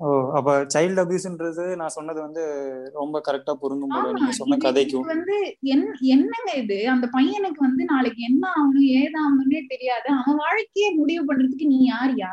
ஓ 0.00 0.08
அப்ப 0.38 0.50
சைல்டு 0.74 1.00
அபியூஸ்ன்றது 1.02 1.64
நான் 1.78 1.94
சொன்னது 1.96 2.20
வந்து 2.24 2.42
ரொம்ப 2.98 3.16
கரெக்டா 3.28 3.52
பொருந்தும் 3.62 3.92
போல. 3.94 4.12
நீங்க 4.16 4.34
சொன்ன 4.38 4.58
கதைக்கும். 4.64 5.08
வந்து 5.12 5.36
என்னங்க 6.14 6.50
இது? 6.62 6.78
அந்த 6.94 7.06
பையனுக்கு 7.16 7.60
வந்து 7.66 7.84
நாளைக்கு 7.92 8.20
என்ன 8.28 8.44
ஆகணும் 8.58 8.86
ஏதாகணும்னே 9.00 9.62
தெரியாது. 9.72 10.08
அவன் 10.20 10.40
வாழ்க்கையே 10.44 10.90
முடிவு 11.00 11.22
பண்றதுக்கு 11.30 11.72
நீ 11.74 11.80
யாரியா? 11.88 12.30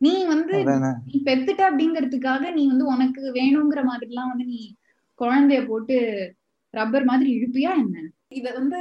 நீ 0.00 0.14
வந்து 0.32 0.54
நீ 1.08 1.16
பெத்துட்ட 1.28 1.62
அப்படிங்கறதுக்காக 1.68 2.50
நீ 2.58 2.62
வந்து 2.72 2.86
உனக்கு 2.94 3.22
வேணுங்கிற 3.38 3.82
மாதிரி 3.90 4.10
எல்லாம் 4.10 4.32
வந்து 4.32 4.46
நீ 4.54 4.62
குழந்தைய 5.20 5.60
போட்டு 5.68 5.96
ரப்பர் 6.74 7.08
மாதிரி 7.10 7.30
இழுப்பியா 7.38 7.72
என்ன? 7.84 7.96
இத 8.38 8.48
வந்து 8.58 8.78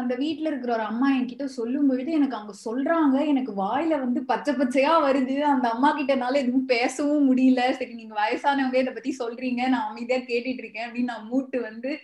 அந்த 0.00 0.16
வீட்டுல 0.16 0.46
இருக்கிற 0.46 0.72
ஒரு 0.72 0.82
அம்மா 0.82 1.10
என்கிட்ட 1.16 1.44
சொல்லும் 1.44 1.88
பொழுது 1.88 2.12
எனக்கு 2.12 2.36
அவங்க 2.36 2.54
சொல்றாங்க. 2.64 3.26
எனக்கு 3.26 3.52
வாயில 3.52 3.98
வந்து 3.98 4.24
பச்சை 4.24 4.54
பச்சையா 4.54 4.92
வருது. 5.02 5.40
அந்த 5.40 5.70
அம்மா 5.70 6.00
கிட்டனால 6.00 6.32
எதுவும் 6.32 6.64
பேசவும் 6.64 7.36
முடியல. 7.36 7.70
சரி 7.70 7.94
நீங்க 7.94 8.14
வயசானவங்க 8.14 8.74
இதை 8.74 8.92
பத்தி 8.92 9.16
சொல்றீங்க. 9.18 9.68
நான் 9.68 9.90
அமைதியா 9.90 10.18
கேட்டுட்டு 10.18 10.58
இருக்கேன் 10.58 10.90
அப்படின்னு 10.90 11.04
நான் 11.04 11.26
மூட்டு 11.26 11.60
வந்து 11.60 11.98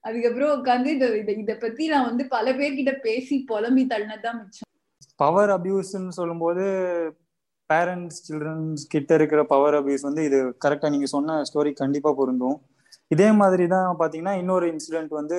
அதுக்கப்புறம் 0.00 0.64
உட்காந்து 0.64 0.86
இந்த 0.86 1.18
இதை 1.18 1.36
இதை 1.36 1.54
பத்தி 1.54 1.88
நான் 1.88 2.04
வந்து 2.04 2.28
பல 2.28 2.52
பேர்கிட்ட 2.52 2.92
பேசி 2.92 3.42
புலம்பி 3.46 3.86
தள்ளினதான் 3.86 4.38
மிச்சம். 4.38 4.70
பவர் 5.16 5.50
அபியூஸ்ன்னு 5.50 6.08
சொல்லும்போது 6.08 6.62
பேரண்ட்ஸ் 7.72 8.20
சில்ட்ரன்ஸ் 8.28 8.84
கிட்ட 8.88 9.14
இருக்கிற 9.14 9.44
பவர் 9.44 9.74
அபியூஸ் 9.74 10.00
வந்து 10.00 10.24
இது 10.24 10.56
கரெக்டா 10.64 10.90
நீங்க 10.90 11.06
சொன்ன 11.06 11.42
ஸ்டோரி 11.54 11.72
கண்டிப்பா 11.72 12.12
பொருந்தும். 12.12 12.60
இதே 13.10 13.28
மாதிரி 13.40 13.64
தான் 13.74 13.98
பாத்தீங்கன்னா 14.00 14.34
இன்னொரு 14.40 14.66
இன்சிடென்ட் 14.72 15.12
வந்து 15.18 15.36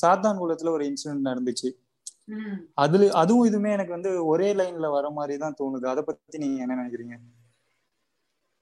சாத்தான் 0.00 0.40
குளத்துல 0.42 0.72
ஒரு 0.76 0.84
இன்சிடென்ட் 0.90 1.28
நடந்துச்சு. 1.30 1.68
அதுல 2.82 3.08
அதுவும் 3.20 3.46
இதுமே 3.50 3.70
எனக்கு 3.76 3.96
வந்து 3.96 4.10
ஒரே 4.32 4.48
லைன்ல 4.58 4.88
வர 4.96 5.06
மாதிரி 5.18 5.36
தான் 5.44 5.56
தோணுது. 5.60 5.86
அதை 5.92 6.02
பத்தி 6.08 6.42
நீங்க 6.44 6.58
என்ன 6.64 6.76
நினைக்கிறீங்க? 6.80 7.16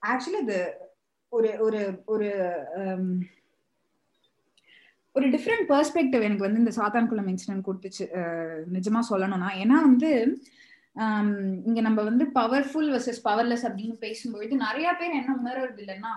ஆக்சுவலி 0.02 0.40
இது 0.44 0.58
ஒரு 1.32 1.50
ஒரு 1.66 1.80
ஒரு 2.12 2.28
ஒரு 5.16 5.26
டிஃப்ரெண்ட் 5.34 5.66
பெர்ஸ்பெக்டிவ் 5.72 6.24
எனக்கு 6.26 6.46
வந்து 6.46 6.62
இந்த 6.62 6.72
சாத்தான்குளம் 6.78 7.28
இன்சிடென்ட் 7.32 7.66
கொடுத்துச்சு. 7.68 8.06
நிஜமா 8.76 9.00
சொல்லணும்னா. 9.10 9.50
ஏன்னா 9.62 9.76
வந்து 9.88 10.10
இங்க 10.98 11.80
நம்ம 11.80 12.02
வந்து 12.02 12.24
பவர்ஃபுல் 12.34 12.88
வர்சஸ் 12.94 13.20
பவர்லெஸ் 13.24 13.66
அப்படின்னு 13.68 13.96
பேசும்பொழுது 14.00 14.54
நிறைய 14.56 14.94
பேர் 14.98 15.10
என்ன 15.10 15.36
உணர்றது 15.44 15.80
இல்லைன்னா 15.80 16.12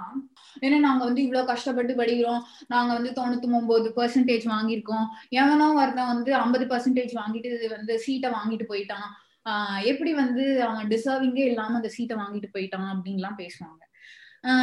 ஏன்னா 0.61 0.79
நாங்க 0.79 1.03
வந்து 1.03 1.21
இவ்வளவு 1.21 1.47
கஷ்டப்பட்டு 1.47 1.95
படிக்கிறோம் 1.95 2.39
நாங்க 2.67 2.93
வந்து 2.93 3.11
தொண்ணூத்தி 3.11 3.51
ஒன்பது 3.51 3.91
பெர்சன்டேஜ் 3.95 4.45
வாங்கியிருக்கோம் 4.45 5.05
எவனோ 5.29 5.73
ஒருத்தன் 5.73 6.07
வந்து 6.07 6.35
ஐம்பது 6.35 6.65
பர்சன்டேஜ் 6.65 7.13
வாங்கிட்டு 7.13 7.69
வந்து 7.69 7.99
சீட்டை 7.99 8.31
வாங்கிட்டு 8.31 8.65
போயிட்டான். 8.69 9.07
ஆஹ் 9.49 9.83
எப்படி 9.83 10.13
வந்து 10.13 10.63
அவன் 10.63 10.87
டிசர்விங்கே 10.87 11.45
இல்லாம 11.45 11.75
அந்த 11.75 11.87
சீட்டை 11.87 12.17
வாங்கிட்டு 12.17 12.49
போயிட்டான் 12.53 12.91
அப்படின்லாம் 12.95 13.37
பேசுவாங்க. 13.37 13.83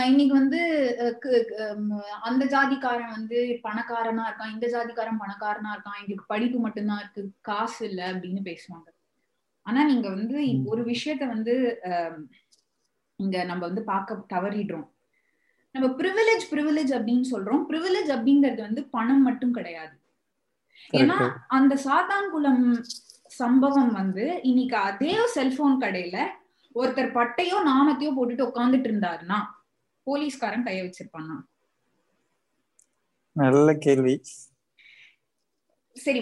இன்னைக்கு 0.06 0.34
வந்து 0.34 0.60
அந்த 2.22 2.44
ஜாதிக்காரன் 2.44 3.10
வந்து 3.10 3.60
பணக்காரனா 3.62 4.22
இருக்கான் 4.30 4.52
இந்த 4.52 4.66
ஜாதிக்காரன் 4.66 5.22
பணக்காரனா 5.24 5.70
இருக்கான் 5.72 6.00
எங்களுக்கு 6.00 6.24
படிப்பு 6.26 6.58
மட்டும்தான் 6.58 6.98
இருக்கு 6.98 7.30
காசு 7.40 7.88
இல்லை 7.88 8.04
அப்படின்னு 8.04 8.40
பேசுவாங்க. 8.44 8.96
ஆனா 9.68 9.80
நீங்க 9.84 10.06
வந்து 10.08 10.38
ஒரு 10.64 10.82
விஷயத்த 10.84 11.24
வந்து 11.26 11.54
இங்க 13.18 13.36
நம்ம 13.44 13.62
வந்து 13.66 13.82
பார்க்க 13.82 14.24
தவறிடுறோம். 14.34 14.86
நம்ம 15.74 15.86
ப்ரிவிலேஜ் 16.00 16.44
ப்ரிவிலேஜ் 16.52 16.92
அப்படின்னு 16.98 17.26
சொல்றோம். 17.32 17.62
ப்ரிவிலேஜ் 17.70 18.10
அப்படிங்கிறது 18.16 18.62
வந்து 18.66 18.82
பணம் 18.94 19.22
மட்டும் 19.22 19.56
கிடையாது. 19.58 19.94
ஏன்னா 20.92 21.16
அந்த 21.58 21.74
சாத்தான்குளம் 21.86 22.64
சம்பவம் 23.40 23.92
வந்து 23.92 24.26
இன்னைக்கு 24.42 24.76
அதே 24.88 25.14
செல்போன் 25.34 25.80
கடையில 25.80 26.18
ஒருத்தர் 26.74 27.16
பட்டையோ 27.18 27.56
நாமத்தையோ 27.70 28.10
போட்டுட்டு 28.16 28.48
உட்காந்துட்டு 28.50 28.88
இருந்தாருன்னா 28.90 29.38
போலீஸ்காரன் 30.06 30.66
கைய 30.66 30.80
வச்சிருப்பானா? 30.84 31.36
நல்ல 33.36 33.74
கேள்வி. 33.84 34.14
சரி 35.98 36.20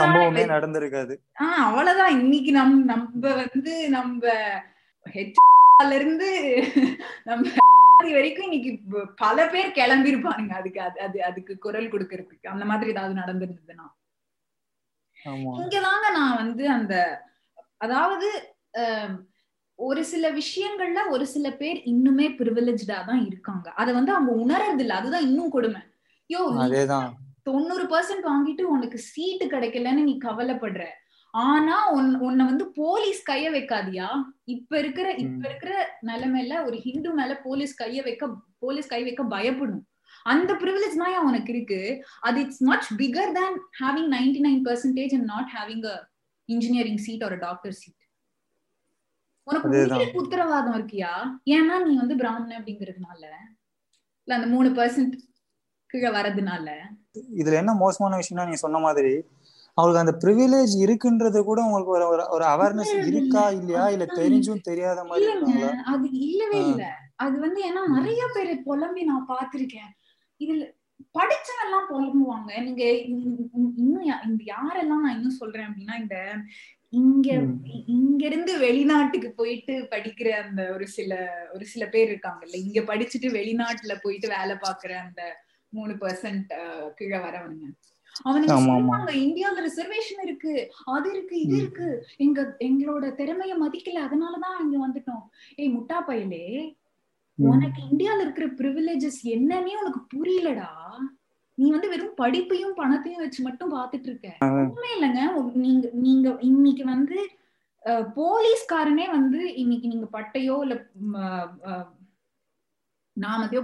சம்பவமே 0.00 0.42
நடந்திருக்காது. 0.54 1.14
ஆஹ் 1.38 1.62
அவ்வளவுதான். 1.66 2.14
இன்னைக்கு 2.18 2.52
நம் 2.52 2.74
நம்ம 2.84 3.32
வந்து 3.42 3.74
நம்ம 3.88 4.22
ஹெச்ல 5.06 5.42
இருந்து 5.92 6.28
நம்ம 7.24 7.44
வரைக்கும் 8.10 8.46
இன்னைக்கு 8.48 8.70
பல 9.20 9.46
பேர் 9.48 9.70
கிளம்பி 9.72 10.10
இருப்பானுங்க 10.12 10.54
அதுக்கு 10.54 10.80
அது 10.80 10.98
அது 11.00 11.18
அதுக்கு 11.22 11.52
குரல் 11.58 11.92
கொடுக்கறதுக்கு. 11.92 12.46
அந்த 12.48 12.64
மாதிரி 12.64 12.92
ஏதாவது 12.94 13.14
நடந்திருந்ததுன்னா. 13.14 13.86
இங்கதாங்க 15.60 16.06
நான் 16.18 16.36
வந்து 16.36 16.64
அந்த 16.70 16.94
அதாவது 17.78 18.28
ஒரு 19.78 20.02
சில 20.04 20.26
விஷயங்கள்ல 20.32 21.00
ஒரு 21.08 21.24
சில 21.26 21.46
பேர் 21.52 21.78
இன்னுமே 21.84 22.26
ப்ரிவிலேஜா 22.38 22.98
தான் 23.08 23.22
இருக்காங்க. 23.26 23.66
அத 23.76 23.88
வந்து 23.92 24.12
அவங்க 24.12 24.32
உணர்றது 24.44 24.82
இல்ல 24.84 24.94
அதுதான் 24.94 25.26
இன்னும் 25.28 25.50
கொடுமை. 25.50 25.80
யோ 26.30 26.40
தொண்ணூறு 27.46 27.84
பர்சன்ட் 27.84 28.24
வாங்கிட்டு 28.30 28.62
உனக்கு 28.74 28.98
சீட்டு 29.10 29.46
கிடைக்கலன்னு 29.46 30.02
நீ 30.02 30.14
கவலைப்படுற. 30.24 30.84
ஆனா 31.34 31.76
உன் 31.88 32.10
உன்னை 32.20 32.42
வந்து 32.46 32.64
போலீஸ் 32.72 33.20
கைய 33.30 33.46
வைக்காதியா? 33.50 34.08
இப்ப 34.44 34.78
இருக்கிற 34.78 35.06
இப்ப 35.24 35.42
இருக்கிற 35.48 35.72
நிலைமையில 36.06 36.54
ஒரு 36.66 36.76
ஹிந்து 36.76 37.10
மேல 37.14 37.32
போலீஸ் 37.44 37.74
கைய 37.82 38.02
வைக்க 38.02 38.24
போலீஸ் 38.58 38.88
கை 38.88 39.00
வைக்க 39.02 39.22
பயப்படும். 39.34 39.82
அந்த 40.26 40.52
ப்ரிவிலேஜ் 40.54 41.00
தான் 41.02 41.26
உனக்கு 41.28 41.50
இருக்கு? 41.54 41.80
அது 42.20 42.38
it's 42.40 42.62
much 42.62 42.88
bigger 42.94 43.32
than 43.32 43.56
having 43.80 44.10
ninety 44.16 44.40
nine 44.46 44.62
percentage 44.68 45.14
and 45.18 45.28
not 45.34 45.50
having 45.56 45.84
a 45.86 45.96
engineering 46.48 47.02
seat 47.06 47.24
ஒரு 47.24 47.38
டாக்டர் 47.38 47.76
சீட் 47.80 48.02
உனக்கு 49.46 49.68
உத்தரவாதம் 50.20 50.76
இருக்கியா? 50.78 51.12
ஏன்னா 51.56 51.74
நீ 51.84 51.92
வந்து 51.96 52.16
பிராமணன் 52.16 52.58
அப்படிங்கறதுனால. 52.60 53.22
இல்ல 54.28 54.38
அந்த 54.38 54.48
மூணு 54.54 54.68
பர்சன்ட் 54.70 55.14
கீழே 55.90 56.10
வரதுனால 56.10 56.68
இதுல 57.36 57.60
என்ன 57.60 57.74
மோசமான 57.80 58.18
விஷயம்னா 58.20 58.48
நீ 58.48 58.56
சொன்ன 58.62 58.80
மாதிரி 58.80 59.14
அவங்களுக்கு 59.78 60.04
அந்த 60.04 60.14
ப்ரிவிலேஜ் 60.22 60.74
இருக்குன்றது 60.82 61.38
கூட 61.44 61.58
உங்களுக்கு 61.64 61.92
ஒரு 61.94 62.04
ஒரு 62.34 62.44
அவேர்னஸ் 62.52 62.92
இருக்கா 63.08 63.44
இல்லையா? 63.56 63.82
இல்ல 63.94 64.04
தெரிஞ்சும் 64.18 64.66
தெரியாத 64.68 65.00
மாதிரி 65.08 65.26
இருக்காங்களா? 65.26 65.72
அது 65.92 66.06
இல்லவே 66.20 66.60
இல்ல. 66.64 66.84
அது 67.18 67.36
வந்து 67.40 67.60
ஏன்னா 67.64 67.82
நிறைய 67.96 68.22
பேர் 68.34 68.50
புலம்பி 68.64 69.02
நான் 69.04 69.28
பாத்திருக்கேன் 69.28 69.90
இதுல 70.40 70.64
படிச்சவங்க 71.14 71.64
எல்லாம் 71.66 71.88
புலம்புவாங்க. 71.90 72.50
நீங்க 72.66 72.84
இன்னும் 73.78 74.00
இந்த 74.26 74.42
யாரெல்லாம் 74.48 75.04
நான் 75.04 75.16
இன்னும் 75.18 75.40
சொல்றேன் 75.40 75.68
அப்படின்னா 75.68 75.96
இந்த 76.02 76.16
இங்க 76.92 77.28
இங்க 77.94 78.22
இருந்து 78.26 78.52
வெளிநாட்டுக்கு 78.58 79.30
போயிட்டு 79.38 79.74
படிக்கிற 79.92 80.28
அந்த 80.42 80.62
ஒரு 80.74 80.86
சில 80.94 81.12
ஒரு 81.54 81.64
சில 81.72 81.84
பேர் 81.94 82.10
இருக்காங்கல்ல. 82.10 82.56
இங்க 82.64 82.80
படிச்சுட்டு 82.90 83.30
வெளிநாட்டுல 83.36 83.94
போயிட்டு 84.04 84.28
வேலை 84.34 84.56
பாக்குற 84.62 84.92
அந்த 85.04 85.22
மூணு 85.72 85.94
பர்சன்ட் 86.02 86.52
கீழே 86.98 87.18
வரவனுங்க. 87.24 87.66
அவனுங்க 88.28 88.54
சொல்லுவாங்க 88.66 89.10
இந்தியால 89.24 89.62
ரிசர்வேஷன் 89.66 90.22
இருக்கு 90.26 90.52
அது 90.94 91.08
இருக்கு 91.14 91.34
இது 91.44 91.56
இருக்கு. 91.62 91.88
எங்க 92.24 92.40
எங்களோட 92.68 93.04
திறமைய 93.20 93.54
மதிக்கல 93.64 94.04
அதனாலதான் 94.06 94.56
இங்க 94.64 94.76
வந்துட்டோம். 94.84 95.24
ஏய் 95.60 95.74
முட்டா 95.76 95.98
பயலே 96.08 96.46
உனக்கு 97.38 97.80
இந்தியால 97.90 98.24
இருக்கிற 98.24 98.46
ப்ரிவிலேஜஸ் 98.60 99.20
என்னன்னே 99.34 99.74
உனக்கு 99.82 100.00
புரியலடா. 100.14 100.70
நீ 101.58 101.66
வந்து 101.74 101.88
வெறும் 101.92 102.16
படிப்பையும் 102.20 102.78
பணத்தையும் 102.78 103.22
வச்சு 103.24 103.40
மட்டும் 103.46 103.74
பாத்துட்டு 103.74 104.08
இருக்க. 104.10 104.28
உண்மை 104.62 104.90
இல்லைங்க. 104.96 105.20
நீங்க 105.64 105.86
நீங்க 106.06 106.28
இன்னைக்கு 106.50 106.84
வந்து 106.94 107.18
போலீஸ்காரனே 108.16 109.04
வந்து 109.16 109.40
இன்னைக்கு 109.62 109.86
நீங்க 109.90 110.06
பட்டையோ 110.14 110.54
இல்ல 110.64 110.76
நாமத்தையோ 113.24 113.60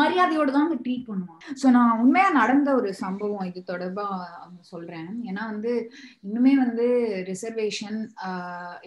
மரியாதையோட 0.00 0.48
தான் 0.56 0.70
ட்ரீட் 0.84 1.06
பண்ணுவான். 1.10 1.40
சோ 1.60 1.66
நான் 1.76 1.98
உண்மையா 2.02 2.28
நடந்த 2.38 2.68
ஒரு 2.78 2.90
சம்பவம் 3.02 3.48
இது 3.50 3.60
தொடர்பா 3.72 4.06
சொல்றேன். 4.72 5.10
ஏன்னா 5.28 5.42
வந்து 5.52 5.72
இன்னுமே 6.26 6.54
வந்து 6.64 6.86
ரிசர்வேஷன் 7.30 8.00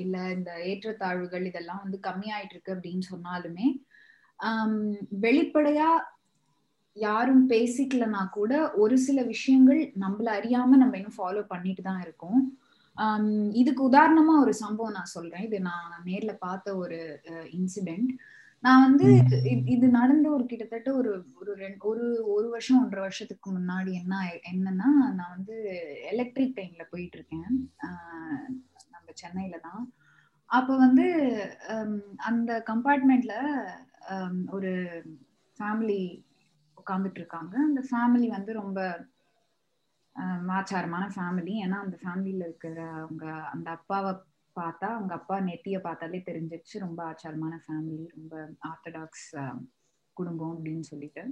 இல்ல 0.04 0.18
இந்த 0.38 0.52
ஏற்றத்தாழ்வுகள் 0.72 1.48
இதெல்லாம் 1.52 1.82
வந்து 1.86 2.00
கம்மியாயிட்டு 2.10 2.56
இருக்கு 2.56 2.76
அப்படின்னு 2.76 3.06
சொன்னாலுமே 3.14 3.68
வெளிப்படையா 5.26 5.90
யாரும் 6.98 7.44
பேசிக்கலனா 7.52 8.22
கூட 8.38 8.52
ஒரு 8.84 8.96
சில 9.08 9.18
விஷயங்கள் 9.34 9.82
நம்மள 10.04 10.28
அறியாம 10.40 10.78
நம்ம 10.84 10.98
இன்னும் 11.00 11.20
ஃபாலோ 11.20 11.42
பண்ணிட்டு 11.52 11.82
தான் 11.90 12.02
இருக்கோம். 12.06 12.40
இதுக்கு 13.62 13.82
உதாரணமா 13.90 14.34
ஒரு 14.44 14.54
சம்பவம் 14.64 14.98
நான் 14.98 15.14
சொல்றேன். 15.16 15.46
இது 15.48 15.58
நான் 15.70 16.04
நேர்ல 16.10 16.34
பார்த்த 16.46 16.76
ஒரு 16.84 17.00
இன்சிடென்ட் 17.58 18.12
நான் 18.64 18.84
வந்து 18.86 19.08
இது 19.74 19.86
நடந்த 19.98 20.28
ஒரு 20.36 20.44
கிட்டத்தட்ட 20.52 20.90
ஒரு 21.00 21.12
ஒரு 21.40 21.52
ஒரு 21.90 22.06
ஒரு 22.36 22.48
வருஷம் 22.54 22.80
ஒன்றரை 22.82 23.02
வருஷத்துக்கு 23.06 23.50
முன்னாடி 23.58 23.92
என்ன 24.02 24.22
என்னன்னா 24.52 24.90
நான் 25.18 25.36
வந்து 25.36 25.56
எலக்ட்ரிக் 26.12 26.56
ட்ரெயின்ல 26.56 26.86
போயிட்டு 26.94 27.18
இருக்கேன் 27.20 27.52
நம்ம 28.94 29.08
சென்னையில 29.24 29.60
தான். 29.68 29.84
அப்ப 30.50 30.72
வந்து 30.86 31.06
அந்த 32.30 32.52
கம்பார்ட்மெண்ட்ல 32.72 33.36
ஒரு 34.56 34.74
ஃபேமிலி 35.60 36.02
உட்காந்துட்டு 36.78 37.20
இருக்காங்க. 37.22 37.56
அந்த 37.68 37.82
ஃபேமிலி 37.90 38.28
வந்து 38.36 38.52
ரொம்ப 38.62 38.80
ஆச்சாரமான 40.60 41.06
ஃபேமிலி 41.16 41.54
ஏன்னா 41.66 41.78
அந்த 41.86 41.96
ஃபேமிலியில 42.04 42.46
இருக்கிற 42.50 42.78
அவங்க 43.04 43.26
அந்த 43.54 43.68
அப்பாவை 43.78 44.12
பார்த்தா 44.56 44.88
அவங்க 44.98 45.14
அப்பா 45.20 45.36
நெத்திய 45.48 45.80
பார்த்தாலே 45.88 46.22
தெரிஞ்சிச்சு 46.30 46.76
ரொம்ப 46.86 47.00
ஆச்சாரமான 47.12 47.56
ஃபேமிலி 47.66 48.06
ரொம்ப 48.16 48.36
ஆர்த்தடாக்ஸ் 48.70 49.28
குடும்பம் 50.18 50.56
அப்படின்னு 50.56 50.86
சொல்லிட்டு. 50.92 51.24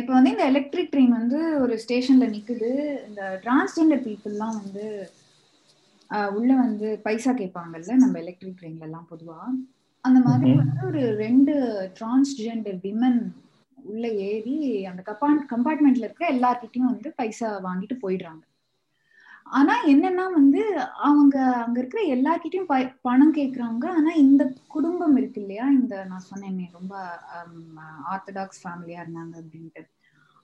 இப்போ 0.00 0.12
வந்து 0.16 0.32
இந்த 0.34 0.44
எலக்ட்ரிக் 0.52 0.92
ட்ரெயின் 0.94 1.14
வந்து 1.20 1.38
ஒரு 1.60 1.74
ஸ்டேஷன்ல 1.84 2.26
நிக்குது. 2.34 2.70
இந்த 3.08 3.22
டிரான்ஸ்ஜெண்டர் 3.44 4.04
பீப்புள்லாம் 4.06 4.58
வந்து 4.62 4.86
உள்ள 6.36 6.50
வந்து 6.64 6.88
பைசா 7.06 7.32
கேட்பாங்கல்ல 7.40 7.94
நம்ம 8.02 8.18
எலக்ட்ரிக் 8.24 8.58
ட்ரெயின்ல 8.60 8.88
எல்லாம் 8.88 9.08
பொதுவா. 9.12 9.40
அந்த 10.04 10.18
மாதிரி 10.26 10.50
வந்து 10.60 10.80
ஒரு 10.90 11.02
ரெண்டு 11.24 11.54
டிரான்ஸ்ஜெண்டர் 11.98 12.78
விமன் 12.84 13.20
உள்ள 13.92 14.06
ஏறி 14.28 14.56
அந்த 14.90 15.02
கப்பான் 15.08 15.40
கம்பார்ட்மெண்ட்ல 15.52 16.06
இருக்க 16.06 16.32
எல்லார்கிட்டையும் 16.36 16.90
வந்து 16.92 17.08
பைசா 17.18 17.48
வாங்கிட்டு 17.66 17.96
போயிடுறாங்க. 18.04 18.42
ஆனா 19.58 19.74
என்னன்னா 19.92 20.24
வந்து 20.38 20.62
அவங்க 21.08 21.36
அங்க 21.64 21.76
இருக்கிற 21.82 22.00
எல்லார்கிட்டயும் 22.14 22.70
பணம் 23.06 23.36
கேக்குறாங்க. 23.38 23.84
ஆனா 23.98 24.10
இந்த 24.24 24.42
குடும்பம் 24.74 25.16
இருக்கு 25.20 25.40
இல்லையா? 25.40 25.66
இந்த 25.78 25.94
நான் 26.10 26.28
சொன்னேன் 26.30 26.76
ரொம்ப 26.78 26.94
ஆர்த்தடாக்ஸ் 28.14 28.62
ஃபேமிலியா 28.64 29.00
இருந்தாங்க 29.04 29.34
அப்படின்ட்டு. 29.42 29.84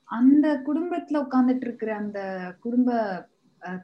அந்த 0.09 0.47
குடும்பத்துல 0.69 1.23
உட்காந்துட்டு 1.25 1.67
இருக்கிற 1.69 1.91
அந்த 2.03 2.21
குடும்ப 2.65 2.99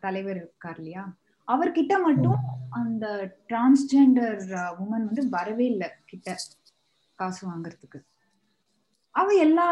தலைவர் 0.05 0.39
இருக்கார் 0.43 0.79
இல்லையா? 0.81 1.05
அவர்கிட்ட 1.49 1.95
மட்டும் 2.07 2.41
அந்த 2.81 3.07
டிரான்ஸ்ஜெண்டர் 3.51 4.41
உமன் 4.83 5.07
வந்து 5.09 5.23
வரவே 5.37 5.67
இல்லை 5.75 5.89
கிட்ட 6.11 6.37
காசு 7.19 7.43
வாங்குறதுக்கு. 7.49 8.01
அவ 9.15 9.29
எல்லா 9.45 9.67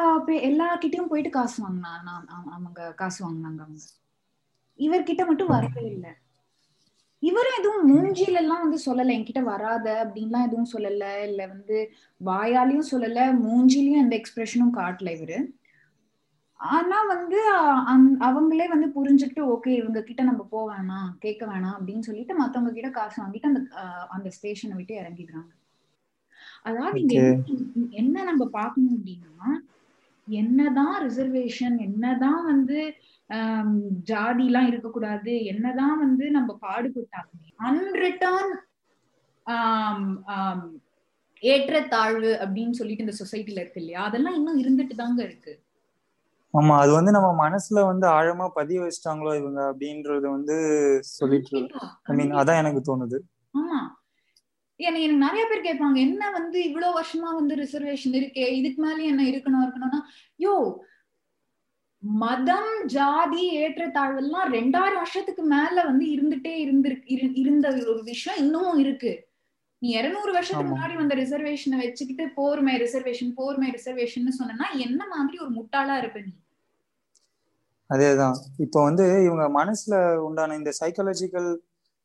எல்லார்கிட்டயும் 0.48 1.10
போயிட்டு 1.10 1.30
காசு 1.30 1.58
வாங்கினா 1.64 1.92
அவங்க 2.56 2.80
காசு 3.00 3.20
வாங்கினாங்க 3.26 3.60
அவங்க. 3.64 3.80
இவர்கிட்ட 4.78 5.22
மட்டும் 5.28 5.52
வரவே 5.54 5.84
இல்லை. 5.92 6.12
இவரும் 7.22 7.56
எதுவும் 7.60 7.86
மூஞ்சில 7.90 8.40
எல்லாம் 8.42 8.64
வந்து 8.64 8.78
சொல்லல 8.86 9.14
என்கிட்ட 9.16 9.40
வராத 9.44 9.86
அப்படின்லாம் 10.04 10.46
எதுவும் 10.48 10.72
சொல்லல 10.74 11.06
இல்ல 11.28 11.40
வந்து 11.46 11.76
வாயாலையும் 12.20 12.90
சொல்லல 12.92 13.24
மூஞ்சிலையும் 13.44 14.02
எந்த 14.04 14.14
எக்ஸ்பிரஷனும் 14.20 14.76
காட்டல 14.78 15.14
இவரு. 15.18 15.38
ஆனா 16.60 16.98
வந்து 17.12 17.40
அவங்களே 18.28 18.66
வந்து 18.68 18.88
புரிஞ்சுட்டு 18.96 19.42
ஓகே 19.54 19.72
இவங்க 19.80 20.00
கிட்ட 20.02 20.22
நம்ம 20.22 20.42
போக 20.54 20.66
வேணாம் 20.72 21.10
கேட்க 21.18 21.42
வேணாம் 21.46 21.76
அப்படின்னு 21.78 22.06
சொல்லிட்டு 22.08 22.34
மத்தவங்க 22.34 22.72
கிட்ட 22.72 22.90
காசு 22.90 23.16
வாங்கிட்டு 23.22 23.50
அந்த 23.50 23.60
அந்த 24.16 24.28
ஸ்டேஷனை 24.38 24.76
விட்டு 24.76 24.94
இறங்கிடுறாங்க. 25.02 25.50
அதாவது 26.64 26.98
இங்க 27.02 27.16
என்ன 27.92 28.24
நம்ம 28.24 28.44
பார்க்கணும் 28.52 28.96
அப்படின்னா 28.96 29.50
என்னதான் 30.28 30.96
ரிசர்வேஷன் 31.04 31.76
என்னதான் 31.80 32.42
வந்து 32.44 32.78
ஜாதி 34.02 34.44
எல்லாம் 34.46 34.66
இருக்கக்கூடாது 34.66 35.32
என்னதான் 35.44 35.96
வந்து 35.98 36.24
நம்ம 36.30 36.50
பாடுபட்டாலுமே 36.62 37.48
அன்ரிட்டர்ன் 37.60 38.52
ஏற்றத்தாழ்வு 41.42 42.30
அப்படின்னு 42.42 42.70
சொல்லிட்டு 42.70 43.04
இந்த 43.04 43.16
சொசைட்டில 43.18 43.60
இருக்கு 43.60 43.80
இல்லையா? 43.80 44.02
அதெல்லாம் 44.02 44.34
இன்னும் 44.34 44.60
இருந்துட்டு 44.60 44.94
தாங்க 44.96 45.20
இருக்கு. 45.22 45.52
ஆமா 46.54 46.74
அது 46.78 46.92
வந்து 46.92 47.10
நம்ம 47.10 47.28
மனசுல 47.44 47.84
வந்து 47.86 48.06
ஆழமா 48.08 48.46
பதிய 48.54 48.78
வச்சிட்டாங்களோ 48.80 49.32
இவங்க 49.36 49.60
அப்படின்றது 49.70 50.26
வந்து 50.30 50.56
சொல்லிட்டு 51.10 51.58
ஐ 52.06 52.14
மீன் 52.16 52.32
அதான் 52.32 52.60
எனக்கு 52.62 52.80
தோணுது. 52.88 53.18
ஆமா. 53.54 53.80
எனக்கு 54.80 55.04
எனக்கு 55.04 55.24
நிறைய 55.24 55.44
பேர் 55.46 55.66
கேட்பாங்க 55.66 55.98
என்ன 55.98 56.30
வந்து 56.30 56.64
இவ்வளவு 56.64 56.96
வருஷமா 57.00 57.30
வந்து 57.34 57.54
ரிசர்வேஷன் 57.54 58.14
இருக்கே? 58.14 58.46
இதுக்கு 58.50 58.82
மேல 58.82 59.02
என்ன 59.02 59.22
இருக்கணும் 59.22 59.64
இருக்கணும்னா? 59.64 60.00
யோ 60.40 60.54
மதம் 62.02 62.72
ஜாதி 62.86 63.44
ஏற்றத்தாழ்வு 63.54 64.20
எல்லாம் 64.20 64.52
ரெண்டாயிரம் 64.52 64.96
வருஷத்துக்கு 64.96 65.42
மேல 65.42 65.84
வந்து 65.84 66.04
இருந்துட்டே 66.06 66.52
இருந்திருக்கு 66.64 67.10
இருந்த 67.34 67.68
ஒரு 67.92 68.02
விஷயம் 68.02 68.38
இன்னமும் 68.38 68.78
இருக்கு. 68.78 69.12
நீ 69.82 69.88
இருநூறு 69.90 70.32
வருஷத்துக்கு 70.32 70.72
முன்னாடி 70.72 70.94
வந்த 70.96 71.14
ரிசர்வேஷனை 71.14 71.78
வச்சுக்கிட்டு 71.78 72.24
போர்மை 72.36 72.74
ரிசர்வேஷன் 72.76 73.32
போர்மை 73.36 73.68
ரிசர்வேஷன் 73.70 74.38
சொன்னா 74.38 74.68
என்ன 74.80 75.00
மாதிரி 75.08 75.38
ஒரு 75.38 75.50
முட்டாளா 75.50 75.96
இருப்ப 75.98 76.20
நீ? 76.20 76.32
அதேதான். 77.90 78.34
இப்போ 78.58 78.78
வந்து 78.82 79.04
இவங்க 79.22 79.44
மனசுல 79.60 79.94
உண்டான 80.18 80.56
இந்த 80.56 80.72
சைக்காலஜிக்கல் 80.80 81.50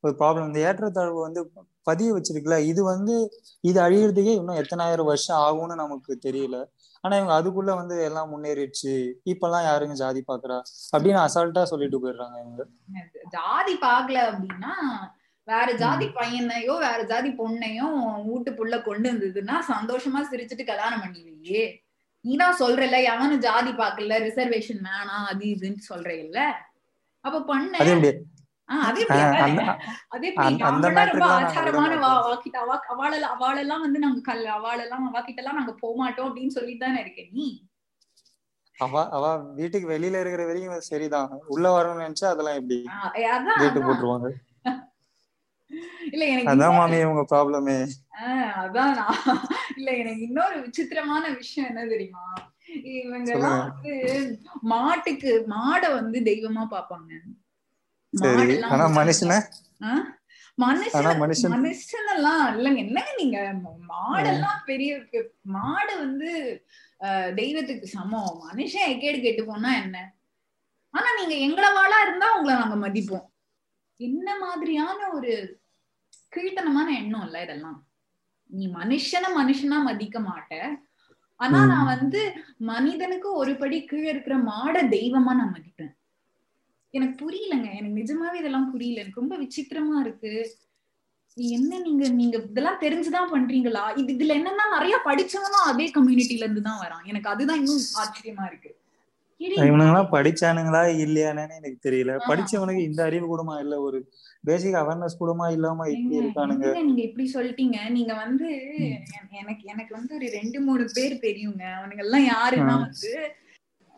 ஒரு 0.04 0.14
ப்ராப்ளம் 0.20 0.48
இந்த 0.48 0.60
ஏற்றத்தாழ்வு 0.60 1.20
வந்து 1.22 1.42
பதிய 1.84 2.10
வச்சிருக்குல்ல 2.14 2.58
இது 2.72 2.84
வந்து 2.84 3.16
இது 3.62 3.82
அழியறதுக்கே 3.82 4.34
இன்னும் 4.40 4.60
எத்தனாயிரம் 4.62 5.10
வருஷம் 5.12 5.38
ஆகும்னு 5.38 5.76
நமக்கு 5.76 6.20
தெரியல. 6.26 6.58
ஆனா 7.04 7.14
இவங்க 7.18 7.34
அதுக்குள்ள 7.40 7.72
வந்து 7.76 7.96
எல்லாம் 8.04 8.30
முன்னேறிடுச்சு. 8.34 8.94
இப்பெல்லாம் 9.32 9.66
யாருங்க 9.70 9.96
ஜாதி 10.02 10.22
பாக்குறா? 10.28 10.58
அப்படின்னு 10.94 11.20
அசால்ட்டா 11.24 11.64
சொல்லிட்டு 11.64 11.98
போயிடுறாங்க 12.04 12.38
இவங்க. 12.44 12.64
ஜாதி 13.36 13.76
பாக்கல 13.86 14.20
அப்படின்னா 14.30 14.74
வேற 15.48 15.68
ஜாதி 15.76 16.06
பையனையோ 16.08 16.74
வேற 16.80 17.00
ஜாதி 17.04 17.30
பொண்ணையோ 17.30 17.88
வீட்டு 18.26 18.52
புள்ள 18.52 18.76
கொண்டு 18.84 19.08
வந்ததுன்னா 19.12 19.56
சந்தோஷமா 19.72 20.22
சிரிச்சுட்டு 20.32 20.66
கல்யாணம் 20.66 21.02
பண்ணிடுவியே. 21.02 21.64
நீதான் 22.26 22.60
சொல்றல 22.60 22.98
எவனும் 23.04 23.40
ஜாதி 23.40 23.72
பாக்கல 23.72 24.20
ரிசர்வேஷன் 24.28 24.82
வேணாம் 24.90 25.28
அது 25.32 25.46
இதுன்னு 25.46 25.82
சொல்றேல்ல. 25.90 26.40
அப்ப 27.26 27.42
பண்ண 27.42 27.78
அவாளெல்லாம் 33.32 33.84
வந்து 33.84 34.00
நாங்க 34.04 34.22
கல் 34.22 34.46
அவாளெல்லாம் 34.56 35.06
அவாக்கிட்ட 35.10 35.42
எல்லாம் 35.44 35.60
நாங்க 35.60 35.74
போக 35.82 35.94
மாட்டோம் 36.02 36.28
அப்படின்னு 36.30 36.56
சொல்லிட்டு 36.58 36.86
தானே 36.86 37.02
இருக்க 37.04 37.24
நீ? 37.32 37.48
அவ 38.76 39.02
அவ 39.16 39.26
வீட்டுக்கு 39.58 39.88
வெளியில 39.92 40.22
இருக்கிற 40.22 40.44
வரைக்கும் 40.46 40.88
சரிதான். 40.88 41.34
உள்ள 41.54 41.66
வரணும்னு 41.74 42.06
நினைச்சா 42.06 42.32
அதெல்லாம் 42.32 42.58
எப்படி? 42.60 42.78
கேட்டு 43.60 43.82
போட்டுருவாங்க. 43.82 44.30
இல்ல 46.14 46.24
எனக்கு 46.32 46.50
அதான் 46.52 46.76
மாமி 46.78 46.98
உங்க 47.06 47.22
ப்ராப்ளமே 47.30 47.78
அதான் 48.64 48.92
இல்ல 49.78 49.90
எனக்கு 50.02 50.22
இன்னொரு 50.28 50.56
விசித்திரமான 50.66 51.24
விஷயம் 51.38 51.70
என்ன 51.70 51.86
தெரியுமா? 51.94 52.26
இவங்க 52.98 53.30
எல்லாம் 53.36 53.62
வந்து 53.62 53.94
மாட்டுக்கு 54.70 55.32
மாடை 55.54 55.90
வந்து 55.96 56.20
தெய்வமா 56.30 56.64
பாப்பாங்க 56.72 57.12
சரி. 58.22 58.34
ஆனா 58.74 58.86
மனுஷன 60.58 60.94
மனுஷன் 61.22 61.54
மனுஷன் 61.56 62.10
எல்லாம் 62.16 62.42
இல்லங்க. 62.54 62.80
என்னங்க 62.86 63.12
நீங்க 63.22 63.38
மாடெல்லாம் 63.92 64.60
பெரிய 64.70 64.92
மாடு 65.56 65.94
வந்து 66.04 66.30
தெய்வத்துக்கு 67.40 67.88
சமம். 67.96 68.34
மனுஷன் 68.48 68.90
எக்கேடு 68.94 69.20
கேட்டு 69.24 69.44
போனா 69.48 69.72
என்ன? 69.84 69.98
ஆனா 70.94 71.10
நீங்க 71.20 71.36
எங்களவாளா 71.48 71.98
இருந்தா 72.06 72.28
உங்களை 72.38 72.56
நாங்க 72.60 72.78
மதிப்போம். 72.86 73.26
என்ன 74.00 74.28
மாதிரியான 74.44 75.00
ஒரு 75.18 75.32
கீழ்த்தனமான 76.36 76.88
எண்ணம் 77.02 77.26
இல்ல 77.28 77.38
இதெல்லாம். 77.46 77.80
நீ 78.50 78.64
மனுஷன 78.80 79.26
மனுஷனா 79.40 79.78
மதிக்க 79.90 80.18
மாட்ட. 80.30 80.54
ஆனா 81.40 81.60
நான் 81.72 81.92
வந்து 81.94 82.22
மனிதனுக்கு 82.72 83.30
ஒரு 83.42 83.54
படி 83.62 83.78
கீழே 83.86 84.10
இருக்கிற 84.14 84.36
மாட 84.52 84.76
தெய்வமா 84.96 85.32
நான் 85.40 85.56
மதிப்பேன். 85.56 85.94
எனக்கு 86.94 87.16
புரியலங்க. 87.24 87.68
எனக்கு 87.74 88.00
நிஜமாவே 88.02 88.34
இதெல்லாம் 88.34 88.72
புரியல. 88.72 89.02
எனக்கு 89.02 89.22
ரொம்ப 89.22 89.36
விசித்திரமா 89.38 89.98
இருக்கு. 90.00 90.34
என்ன 91.38 91.80
நீங்க 91.80 92.08
நீங்க 92.18 92.38
இதெல்லாம் 92.50 92.82
தெரிஞ்சுதான் 92.82 93.32
பண்றீங்களா? 93.32 93.84
இது 93.98 94.10
இதுல 94.14 94.36
என்னன்னா 94.40 94.66
நிறைய 94.74 94.96
படிச்சவனும் 95.06 95.68
அதே 95.72 95.88
கம்யூனிட்டில 95.96 96.46
இருந்து 96.46 96.62
தான் 96.62 96.82
வரான். 96.84 97.06
எனக்கு 97.06 97.30
அதுதான் 97.30 97.62
இன்னும் 97.62 97.88
ஆச்சரியமா 98.02 98.46
இருக்கு. 98.46 98.72
இவனுங்கெல்லாம் 99.42 100.12
படிச்சானுங்களா 100.12 100.82
இல்லையானு 101.06 101.46
எனக்கு 101.60 101.80
தெரியல. 101.88 102.12
படிச்சவனுக்கு 102.28 102.84
இந்த 102.84 103.02
அறிவு 103.04 103.26
கூடமா 103.28 103.56
இல்ல 103.60 103.76
ஒரு 103.82 103.98
பேசிக் 104.44 104.78
அவேர்னஸ் 104.82 105.20
கூடமா 105.20 105.52
இல்லாம 105.52 105.88
இப்படி 105.90 106.16
இருக்கானுங்க. 106.22 106.68
நீங்க 106.82 107.02
இப்படி 107.02 107.26
சொல்லிட்டீங்க. 107.34 107.78
நீங்க 107.90 108.14
வந்து 108.24 108.50
எனக்கு 109.42 109.64
எனக்கு 109.68 109.92
வந்து 109.94 110.16
ஒரு 110.16 110.30
ரெண்டு 110.38 110.60
மூணு 110.60 110.86
பேர் 110.96 111.16
தெரியுங்க. 111.26 111.64
அவனுங்க 111.78 112.06
எல்லாம் 112.08 112.28
யாருன்னா 112.34 112.76
வந்து 112.86 113.12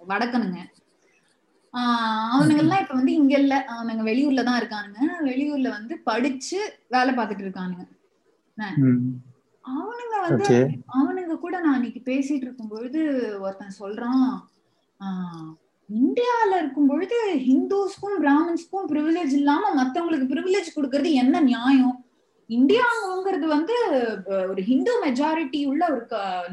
வடக்கனுங்க 0.01 0.59
அவனுங்க 2.31 2.61
எல்லாம் 2.61 2.81
இப்ப 2.83 2.93
வந்து 2.93 3.13
இங்க 3.13 3.33
இல்ல. 3.37 3.55
அவனுங்க 3.73 4.03
வெளியூர்ல 4.03 4.43
தான் 4.43 4.59
இருக்கானுங்க. 4.61 4.99
வெளியூர்ல 5.27 5.69
வந்து 5.71 5.95
படிச்சு 6.03 6.59
வேலை 6.89 7.13
பார்த்துட்டு 7.13 7.45
இருக்கானுங்க. 7.45 7.85
அவனுங்க 9.65 10.15
வந்து 10.23 10.43
அவனுங்க 10.95 11.35
கூட 11.39 11.55
நான் 11.59 11.75
அன்னைக்கு 11.75 12.01
பேசிட்டு 12.05 12.45
இருக்கும் 12.45 12.69
பொழுது 12.69 13.01
ஒருத்தன் 13.41 13.79
சொல்றான் 13.79 14.25
ஆஹ் 14.99 15.49
இந்தியால 15.89 16.51
இருக்கும் 16.57 16.87
பொழுது 16.87 17.17
ஹிந்துஸ்க்கும் 17.47 18.17
பிராமின்ஸ்க்கும் 18.21 18.89
ப்ரிவிலேஜ் 18.91 19.33
இல்லாம 19.33 19.63
மத்தவங்களுக்கு 19.75 20.31
ப்ரிவிலேஜ் 20.31 20.75
கொடுக்கறது 20.75 21.11
என்ன 21.23 21.41
நியாயம்? 21.45 21.95
இந்தியாங்கிறது 22.49 23.45
வந்து 23.53 23.75
ஒரு 24.51 24.61
ஹிந்து 24.67 24.91
மெஜாரிட்டி 25.03 25.59
உள்ள 25.71 25.83
ஒரு 25.93 26.05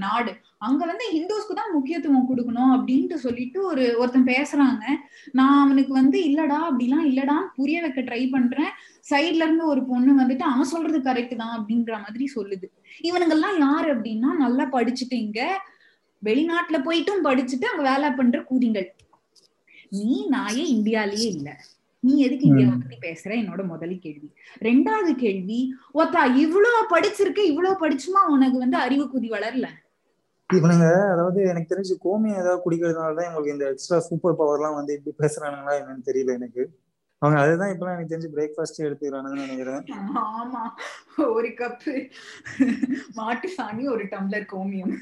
நாடு. 0.04 0.32
அங்க 0.66 0.82
வந்து 0.90 1.04
ஹிந்துஸ்க்கு 1.14 1.54
தான் 1.58 1.74
முக்கியத்துவம் 1.74 2.28
கொடுக்கணும் 2.28 2.72
அப்படின்ட்டு 2.76 3.16
சொல்லிட்டு 3.24 3.58
ஒரு 3.70 3.84
ஒருத்தன் 4.00 4.30
பேசுறாங்க. 4.30 4.84
நான் 5.38 5.58
அவனுக்கு 5.64 5.92
வந்து 6.00 6.18
இல்லடா 6.28 6.58
அப்படிலாம் 6.68 7.06
இல்லடா 7.10 7.36
புரிய 7.58 7.80
வைக்க 7.84 8.02
ட்ரை 8.08 8.22
பண்றேன். 8.34 8.72
சைட்ல 9.10 9.44
இருந்து 9.46 9.66
ஒரு 9.72 9.82
பொண்ணு 9.90 10.12
வந்துட்டு 10.20 10.46
அவன் 10.52 10.72
சொல்றது 10.74 11.00
கரெக்ட் 11.08 11.36
தான் 11.42 11.54
அப்படின்ற 11.58 11.92
மாதிரி 12.04 12.26
சொல்லுது. 12.36 12.68
இவனுங்கெல்லாம் 13.08 13.58
யாரு 13.66 13.90
அப்படின்னா 13.96 14.32
நல்லா 14.44 14.66
படிச்சுட்டு 14.76 15.18
இங்க 15.26 15.40
வெளிநாட்டுல 16.22 16.78
போயிட்டும் 16.88 17.24
படிச்சுட்டு 17.28 17.68
அங்க 17.70 17.84
வேலை 17.90 18.10
பண்ற 18.18 18.38
கூதிங்கள் 18.50 18.88
நீ 19.96 20.08
நாயே 20.34 20.64
இந்தியாலயே 20.76 21.28
இல்ல. 21.36 21.48
நீ 22.02 22.12
எதுக்கு 22.18 22.46
இங்க 22.46 22.62
பத்தி 22.72 22.96
பேசுற? 23.04 23.30
என்னோட 23.40 23.62
முதல் 23.66 23.94
கேள்வி. 24.04 24.28
ரெண்டாவது 24.62 25.12
கேள்வி 25.14 25.58
ஒத்தா 25.94 26.22
இவ்வளவு 26.44 26.80
படிச்சிருக்க 26.92 27.40
இவ்வளவு 27.50 27.82
படிச்சுமா 27.84 28.22
உனக்கு 28.34 28.58
வந்து 28.58 28.76
அறிவு 28.76 29.04
குதி 29.12 29.28
வளரல? 29.34 29.66
இவனுங்க 30.50 30.86
அதாவது 31.12 31.40
எனக்கு 31.50 31.70
தெரிஞ்சு 31.72 31.94
கோமியம் 32.04 32.40
ஏதாவது 32.40 32.62
குடிக்கிறதுனாலதான் 32.64 33.28
இவங்களுக்கு 33.28 33.54
இந்த 33.54 33.66
எக்ஸ்ட்ரா 33.70 33.98
சூப்பர் 34.08 34.38
பவர் 34.40 34.58
எல்லாம் 34.58 34.78
வந்து 34.78 34.96
இப்படி 34.96 35.14
பேசுறானுங்களா 35.22 35.74
என்னன்னு 35.80 36.08
தெரியல 36.08 36.34
எனக்கு. 36.40 36.62
அவங்க 37.22 37.38
அதுதான் 37.42 37.72
இப்பெல்லாம் 37.72 37.96
எனக்கு 37.96 38.12
தெரிஞ்சு 38.12 38.32
பிரேக்ஃபாஸ்ட் 38.34 38.84
எடுத்துக்கிறானுங்கன்னு 38.86 39.46
நினைக்கிறேன். 39.46 39.82
ஆமா 40.32 40.62
ஒரு 41.36 41.50
கப்பு 41.60 41.94
மாட்டு 43.14 43.48
சாணி 43.56 43.84
ஒரு 43.94 44.04
டம்ளர் 44.14 44.50
கோமியம். 44.52 44.94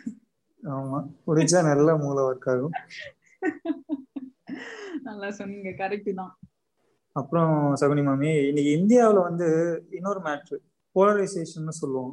ஆமா 0.62 0.98
குடிச்சா 1.26 1.60
நல்ல 1.70 1.96
மூளை 1.96 2.22
ஒர்க் 2.22 2.48
ஆகும். 2.52 2.74
நல்லா 5.08 5.30
சொன்னீங்க 5.30 5.70
கரெக்ட் 5.82 6.12
தான். 6.14 6.32
அப்புறம் 7.16 7.54
சகுனி 7.80 8.02
மாமி 8.04 8.30
இன்னைக்கு 8.48 8.72
இந்தியாவில் 8.72 9.26
வந்து 9.28 9.46
இன்னொரு 9.90 10.20
மேட்ரு 10.20 10.56
போலரைசேஷன் 10.96 11.78
சொல்லுவோம். 11.80 12.12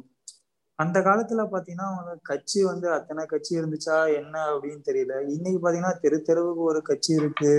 அந்த 0.78 0.98
காலத்துல 1.00 1.42
பாத்தீங்கன்னா 1.52 1.88
கட்சி 2.22 2.60
வந்து 2.62 2.86
அத்தனை 2.92 3.22
கட்சி 3.26 3.52
இருந்துச்சா 3.60 3.96
என்ன 4.20 4.34
அப்படின்னு 4.52 4.82
தெரியல. 4.90 5.14
இன்னைக்கு 5.36 5.60
பாத்தீங்கன்னா 5.62 5.94
தெரு 6.00 6.18
தெருவுக்கு 6.22 6.62
ஒரு 6.62 6.82
கட்சி 6.82 7.12
இருக்கு. 7.14 7.52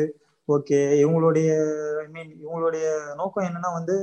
ஓகே 0.47 0.79
இவங்களுடைய 1.01 1.49
ஐ 2.03 2.07
மீன் 2.07 2.31
இவங்களுடைய 2.43 2.85
நோக்கம் 3.15 3.47
என்னன்னா 3.49 3.71
வந்து 3.73 3.95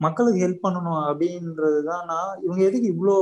மக்களுக்கு 0.00 0.42
ஹெல்ப் 0.44 0.64
பண்ணணும் 0.66 1.02
அப்படின்றதுதான். 1.10 2.04
நான் 2.06 2.32
இவங்க 2.42 2.62
எதுக்கு 2.64 2.88
இவ்வளோ 2.94 3.16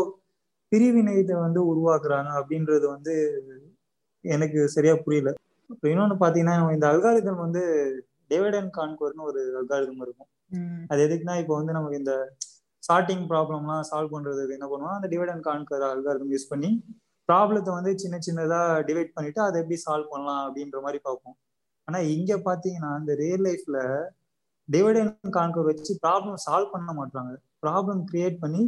பிரிவினையத்தை 0.73 1.37
வந்து 1.47 1.61
உருவாக்குறாங்க 1.73 2.31
அப்படின்றது 2.41 2.87
வந்து 2.97 3.15
எனக்கு 4.25 4.61
சரியா 4.69 4.95
புரியல. 5.05 5.31
இன்னொன்று 5.93 6.17
பார்த்தீங்கன்னா 6.21 6.57
இந்த 6.73 6.87
அல்காரிதம் 6.93 7.45
வந்து 7.47 7.63
டிவைட் 8.31 8.57
அண்ட் 8.61 8.73
கான்கோர்னு 8.79 9.27
ஒரு 9.31 9.41
அல்காரிதம் 9.61 10.03
இருக்கும். 10.07 10.31
அது 10.91 11.01
எதுக்குன்னா 11.07 11.37
இப்போ 11.43 11.55
வந்து 11.61 11.73
நமக்கு 11.77 12.01
இந்த 12.03 12.15
சார்ட்டிங் 12.89 13.25
ப்ராப்ளம்லாம் 13.31 13.87
சால்வ் 13.91 14.13
பண்றதுக்கு 14.15 14.57
என்ன 14.59 14.67
பண்ணுவோம் 14.73 14.97
அந்த 14.99 15.09
divide 15.13 15.33
and 15.35 15.45
conquer 15.49 15.85
algorithm 15.95 16.33
use 16.35 16.51
பண்ணி 16.53 16.71
ப்ராப்ளத்தை 17.29 17.71
வந்து 17.79 17.93
சின்ன 18.03 18.17
சின்னதா 18.27 18.61
டிவைட் 18.89 19.15
பண்ணிட்டு 19.17 19.41
அதை 19.47 19.57
எப்படி 19.63 19.79
சால்வ் 19.87 20.13
பண்ணலாம் 20.13 20.43
அப்படின்ற 20.47 20.81
மாதிரி 20.85 20.99
பார்ப்போம். 21.07 21.37
ஆனா 21.89 21.99
இங்க 22.17 22.33
பாத்தீங்கன்னா 22.49 22.91
இந்த 23.01 23.13
ரியல் 23.23 23.45
லைஃப்ல 23.47 23.79
டிவைட் 24.69 25.01
அண்ட் 25.01 25.35
கான்கர் 25.39 25.69
வச்சு 25.71 25.93
ப்ராப்ளம் 26.05 26.39
சால்வ் 26.47 26.73
பண்ண 26.75 26.93
மாட்டாங்க 27.01 27.33
ப்ராப்ளம் 27.65 28.01
கிரியேட் 28.11 28.39
பண்ணி 28.45 28.63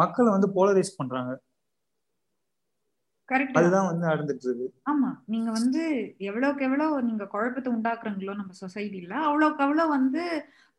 மக்களை 0.00 0.30
வந்து 0.36 0.48
போலரைஸ் 0.56 0.98
பண்றாங்க. 0.98 1.30
அதுதான் 3.58 3.88
வந்து 3.88 4.04
நடந்துட்டு 4.10 4.46
இருக்கு 4.48 4.66
ஆமா. 4.90 5.10
நீங்க 5.32 5.50
வந்து 5.56 5.82
எவ்வளவுக்கு 6.28 6.62
எவ்வளவு 6.66 7.02
நீங்க 7.08 7.24
குழப்பத்தை 7.32 7.70
உண்டாக்குறீங்களோ 7.74 8.34
நம்ம 8.36 8.54
சொசைட்டில 8.60 9.14
அவ்வளவுக்கு 9.24 9.64
அவ்வளவு 9.64 9.94
வந்து 9.96 10.22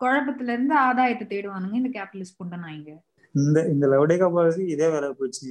குழப்பத்துல 0.02 0.54
இருந்து 0.56 0.76
ஆதாயத்தை 0.86 1.26
தேடுவானுங்க 1.28 1.78
இந்த 1.80 1.92
கேபிட்டலிஸ்ட் 1.96 2.40
புண்டனாயிங்க 2.40 2.92
இந்த 3.36 3.60
இந்த 3.72 3.86
லவுடேகா 3.92 4.28
பாலிசி 4.30 4.64
இதே 4.74 4.88
வேலை 4.94 5.10
போச்சு 5.14 5.50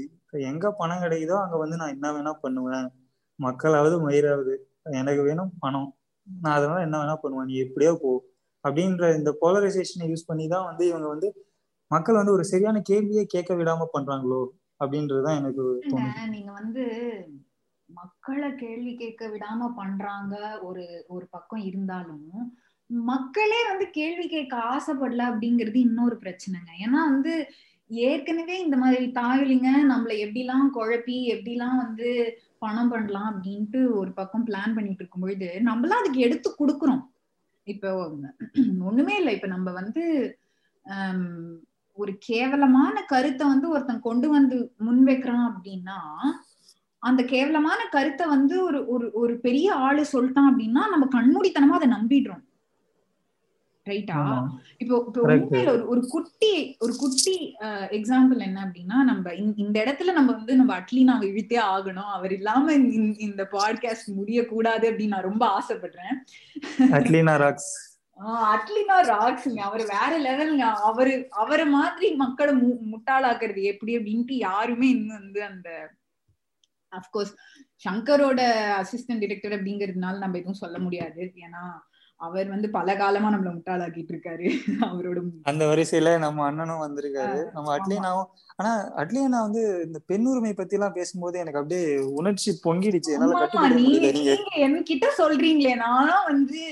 எங்க 0.48 0.72
பணம் 0.78 1.02
கிடைக்குதோ 1.04 1.36
அங்க 1.42 1.56
வந்து 1.62 1.76
நான் 1.80 1.94
என்ன 1.94 2.08
வேணா 2.14 2.32
பண்ணுவேன். 2.40 2.88
மக்களாவது 3.38 3.96
மயிராவது 4.04 4.54
எனக்கு 4.92 5.22
வேணும் 5.26 5.52
பணம். 5.62 5.88
நான் 6.26 6.56
அதனால 6.56 6.80
என்ன 6.86 6.96
வேணா 6.98 7.16
பண்ணுவேன். 7.20 7.48
நீ 7.50 7.56
எப்படியோ 7.64 7.92
போ. 8.00 8.10
அப்படின்ற 8.64 9.10
இந்த 9.18 9.30
போலரைசேஷனை 9.40 10.06
யூஸ் 10.10 10.28
பண்ணி 10.28 10.46
தான் 10.48 10.66
வந்து 10.68 10.84
இவங்க 10.90 11.08
வந்து 11.08 11.28
மக்கள் 11.90 12.18
வந்து 12.20 12.34
ஒரு 12.36 12.44
சரியான 12.50 12.82
கேள்வியே 12.88 13.24
கேட்க 13.34 13.52
விடாம 13.54 13.86
பண்றாங்களோ? 13.94 14.40
அப்படின்றதுதான் 14.80 15.38
எனக்கு 15.40 15.62
நீங்க 16.28 16.50
வந்து 16.52 16.84
மக்களை 17.88 18.48
கேள்வி 18.54 18.92
கேட்க 18.94 19.22
விடாம 19.28 19.68
பண்றாங்க 19.76 20.34
ஒரு 20.62 20.84
ஒரு 21.08 21.26
பக்கம் 21.30 21.62
இருந்தாலும் 21.62 22.26
மக்களே 22.90 23.60
வந்து 23.68 23.86
கேள்வி 23.90 24.26
கேட்க 24.28 24.54
ஆசைப்படல 24.74 25.22
அப்படிங்கிறது 25.30 25.78
இன்னொரு 25.78 26.16
பிரச்சனைங்க. 26.22 26.70
ஏன்னா 26.84 27.00
வந்து 27.12 27.32
ஏற்கனவே 27.90 28.54
இந்த 28.64 28.76
மாதிரி 28.76 29.06
தாயலிங்க 29.12 29.68
நம்மள 29.92 30.12
எப்படிலாம் 30.24 30.68
குழப்பி 30.74 31.16
எப்படிலாம் 31.34 31.76
வந்து 31.76 32.08
பணம் 32.58 32.88
பண்ணலாம் 32.88 33.28
அப்படின்ட்டு 33.32 33.80
ஒரு 33.92 34.10
பக்கம் 34.12 34.46
பிளான் 34.46 34.74
பண்ணிட்டு 34.74 35.02
இருக்கும் 35.02 35.24
பொழுது 35.24 35.48
நம்மளாம் 35.64 36.02
அதுக்கு 36.02 36.20
எடுத்து 36.20 36.50
கொடுக்குறோம். 36.52 37.02
இப்போ 37.66 37.90
ஒண்ணுமே 38.80 39.14
இல்லை. 39.16 39.34
இப்ப 39.34 39.46
நம்ம 39.46 39.72
வந்து 39.72 40.04
ஒரு 42.02 42.12
கேவலமான 42.28 42.96
கருத்தை 43.12 43.44
வந்து 43.46 43.66
ஒருத்தன் 43.68 44.06
கொண்டு 44.08 44.28
வந்து 44.28 44.56
முன்வைக்கிறான் 44.86 45.46
அப்படின்னா 45.48 45.98
அந்த 47.02 47.20
கேவலமான 47.32 47.80
கருத்தை 47.90 48.24
வந்து 48.26 48.54
ஒரு 48.64 48.78
ஒரு 48.94 49.06
ஒரு 49.20 49.34
பெரிய 49.46 49.68
ஆளு 49.86 50.02
சொல்லிட்டான் 50.12 50.50
அப்படின்னா 50.50 50.84
நம்ம 50.92 51.08
கண்மூடித்தனமா 51.16 51.78
அதை 51.78 51.88
நம்பிடுறோம். 51.96 52.44
ரைட்டா 53.86 54.20
இப்போ 54.82 54.94
இப்போ 55.08 55.20
உண்மையில 55.34 55.70
ஒரு 55.74 55.84
ஒரு 55.92 56.02
குட்டி 56.14 56.50
ஒரு 56.78 56.94
குட்டி 56.96 57.36
எக்ஸாம்பிள் 57.98 58.40
என்ன 58.46 58.58
அப்படின்னா 58.66 58.96
நம்ம 59.10 59.34
இந்த 59.64 59.76
இடத்துல 59.84 60.12
நம்ம 60.18 60.30
வந்து 60.32 60.56
நம்ம 60.60 60.72
அட்லீனாவை 60.80 61.28
இழுத்தே 61.30 61.60
ஆகணும். 61.74 62.10
அவர் 62.16 62.34
இல்லாம 62.38 62.74
இந்த 63.28 63.44
பாட்காஸ்ட் 63.56 64.10
முடியக்கூடாது 64.18 64.86
அப்படின்னு 64.90 65.14
நான் 65.16 65.28
ரொம்ப 65.30 65.46
ஆசைப்படுறேன். 65.58 66.18
அட்லீனா 68.18 68.96
ராக்ஸ் 69.00 69.08
அட்லினா 69.08 69.08
ராக்ஸுங்க 69.12 69.60
அவர் 69.60 69.82
வேற 69.86 70.12
லெவலுங்க 70.18 70.60
அவரு 70.60 71.28
அவரை 71.30 71.66
மாதிரி 71.66 72.14
மக்களை 72.14 72.52
மு 72.52 72.68
முட்டாளாக்குறது 72.92 73.62
எப்படி 73.62 73.98
அப்படின்ட்டு 73.98 74.36
யாருமே 74.38 74.88
இன்னும் 74.88 75.18
வந்து 75.18 75.44
அந்த 75.44 75.68
அப்கோர்ஸ் 76.92 77.34
சங்கரோட 77.84 78.40
அசிஸ்டன்ட் 78.80 79.22
டிரெக்டர் 79.24 79.54
அப்படிங்கிறதுனால 79.56 80.18
நம்ம 80.18 80.38
எதுவும் 80.38 80.62
சொல்ல 80.62 80.78
முடியாது. 80.78 81.32
ஏன்னா 81.36 81.62
அவர் 82.20 82.48
வந்து 82.48 82.70
பல 82.70 82.96
காலமா 82.96 83.28
நம்மள 83.30 83.50
முட்டாளாக்கிட்டு 83.56 84.12
இருக்காரு. 84.14 84.46
அவரோட 84.80 85.18
அந்த 85.42 85.64
வரிசையில 85.66 86.18
நம்ம 86.18 86.44
அண்ணனும் 86.44 86.82
வந்திருக்காரு. 86.86 87.50
நம்ம 87.52 87.68
அட்லீனாவும் 87.76 88.30
ஆனா 88.56 88.72
அட்லீனா 88.96 89.40
வந்து 89.46 89.62
இந்த 89.86 89.98
பெண்ணுரிமை 90.08 90.52
பத்தி 90.52 90.76
எல்லாம் 90.76 90.92
பேசும்போது 90.92 91.38
எனக்கு 91.38 91.60
அப்படியே 91.60 91.98
உணர்ச்சி 91.98 92.52
பொங்கிடுச்சு. 92.64 93.12
என்னால 93.14 93.70
நீங்க 93.76 94.42
என்கிட்ட 94.66 95.06
சொல்றீங்களே. 95.18 95.76
நானும் 95.76 96.26
வந்து 96.26 96.62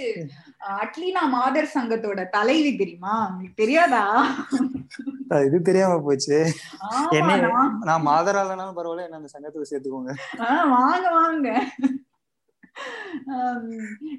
அட்லீனா 0.81 1.23
மாதர் 1.35 1.75
சங்கத்தோட 1.75 2.21
தலைவி 2.37 2.71
தெரியுமா? 2.77 3.15
உங்களுக்கு 3.29 3.61
தெரியாதா? 3.63 4.03
இது 5.47 5.59
தெரியாம 5.69 5.95
போச்சு. 6.07 6.39
என்ன 7.19 7.37
நான் 7.89 8.07
மாதராலனாலும் 8.09 8.79
பரவாயில்ல 8.79 9.07
என்ன 9.07 9.21
அந்த 9.21 9.31
சங்கத்துல 9.35 9.69
சேர்த்துக்கோங்க. 9.71 10.15
வாங்க 10.75 11.07
வாங்க. 11.19 11.49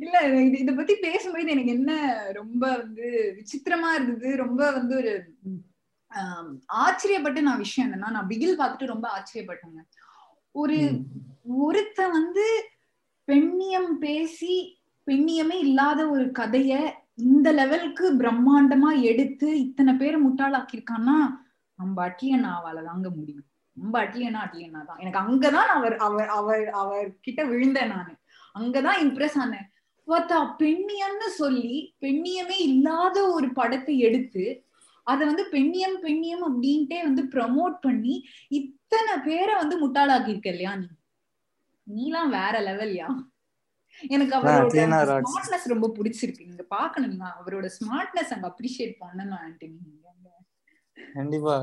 இல்ல 0.04 0.16
இது 0.46 0.60
இத 0.64 0.72
பத்தி 0.74 0.94
பேசும்போது 1.06 1.54
எனக்கு 1.56 1.76
என்ன 1.78 1.92
ரொம்ப 2.40 2.64
வந்து 2.82 3.08
விசித்திரமா 3.40 3.90
இருந்தது 3.98 4.30
ரொம்ப 4.44 4.62
வந்து 4.78 4.94
ஒரு 5.02 5.14
ஆச்சரியப்பட்டு 6.84 7.40
நான் 7.48 7.64
விஷயம் 7.66 7.88
என்னன்னா 7.88 8.10
நான் 8.16 8.30
பிகில் 8.32 8.60
பார்த்துட்டு 8.62 8.94
ரொம்ப 8.94 9.08
ஆச்சரியப்பட்டேங்க. 9.18 9.82
ஒரு 10.56 10.78
ஒருத்த 11.66 12.00
வந்து 12.18 12.46
பெண்ணியம் 13.28 13.92
பேசி 14.06 14.56
பெண்ணியமே 15.08 15.58
இல்லாத 15.66 16.02
ஒரு 16.10 16.26
கதைய 16.32 16.72
இந்த 17.26 17.48
லெவலுக்கு 17.52 18.06
பிரம்மாண்டமா 18.18 18.90
எடுத்து 19.04 19.48
இத்தனை 19.60 19.94
பேரை 19.96 20.18
முட்டாளாக்கியிருக்கான்னா 20.24 21.18
நம்ம 21.80 21.96
அட்லியனாவால 22.08 22.84
தாங்க 22.84 23.08
முடியும். 23.10 23.46
ரொம்ப 23.78 23.96
அட்லியனா 24.04 24.40
அட்லியனா 24.46 24.82
தான். 24.86 25.00
எனக்கு 25.00 25.22
அங்கதான் 25.24 25.72
அவர் 25.74 25.96
அவர் 26.00 26.30
அவர் 26.38 26.66
அவர் 26.82 27.08
கிட்ட 27.22 27.42
விழுந்தேன் 27.46 27.92
நானு. 27.94 28.14
அங்கதான் 28.56 29.00
இம்ப்ரெஸ் 29.02 29.38
ஆனேன். 29.38 29.68
பார்த்தா 30.08 30.38
பெண்ணியம்னு 30.60 31.30
சொல்லி 31.38 31.76
பெண்ணியமே 32.02 32.58
இல்லாத 32.68 33.18
ஒரு 33.32 33.48
படத்தை 33.54 33.96
எடுத்து 34.00 34.44
அதை 35.08 35.24
வந்து 35.28 35.44
பெண்ணியம் 35.52 35.98
பெண்ணியம் 36.02 36.44
அப்படின்ட்டே 36.48 37.00
வந்து 37.04 37.24
ப்ரமோட் 37.34 37.76
பண்ணி 37.84 38.16
இத்தனை 38.52 39.14
பேரை 39.26 39.54
வந்து 39.56 39.76
முட்டாளாக்கி 39.84 40.32
இருக்க 40.32 40.50
இல்லையா 40.50 40.74
நீ? 40.76 40.88
நீலாம் 41.88 42.32
வேற 42.32 42.56
லெவல்யா 42.62 43.08
எனக்கு 44.02 44.34
அவரோட 44.38 44.72
ஸ்மார்ட்னஸ் 45.26 45.68
ரொம்ப 45.68 45.88
பிடிச்சிருக்கு. 45.98 46.48
நீங்க 46.48 46.66
பாக்கணும் 46.70 47.20
அவரோட 47.40 47.68
ஸ்மார்ட்னஸ் 47.78 48.34
அங்க 48.34 48.48
அப்ரிஷியேட் 48.48 48.96
பண்ணணும் 49.02 49.40
ஆண்டனி. 49.42 49.80
கண்டிப்பா. 51.16 51.56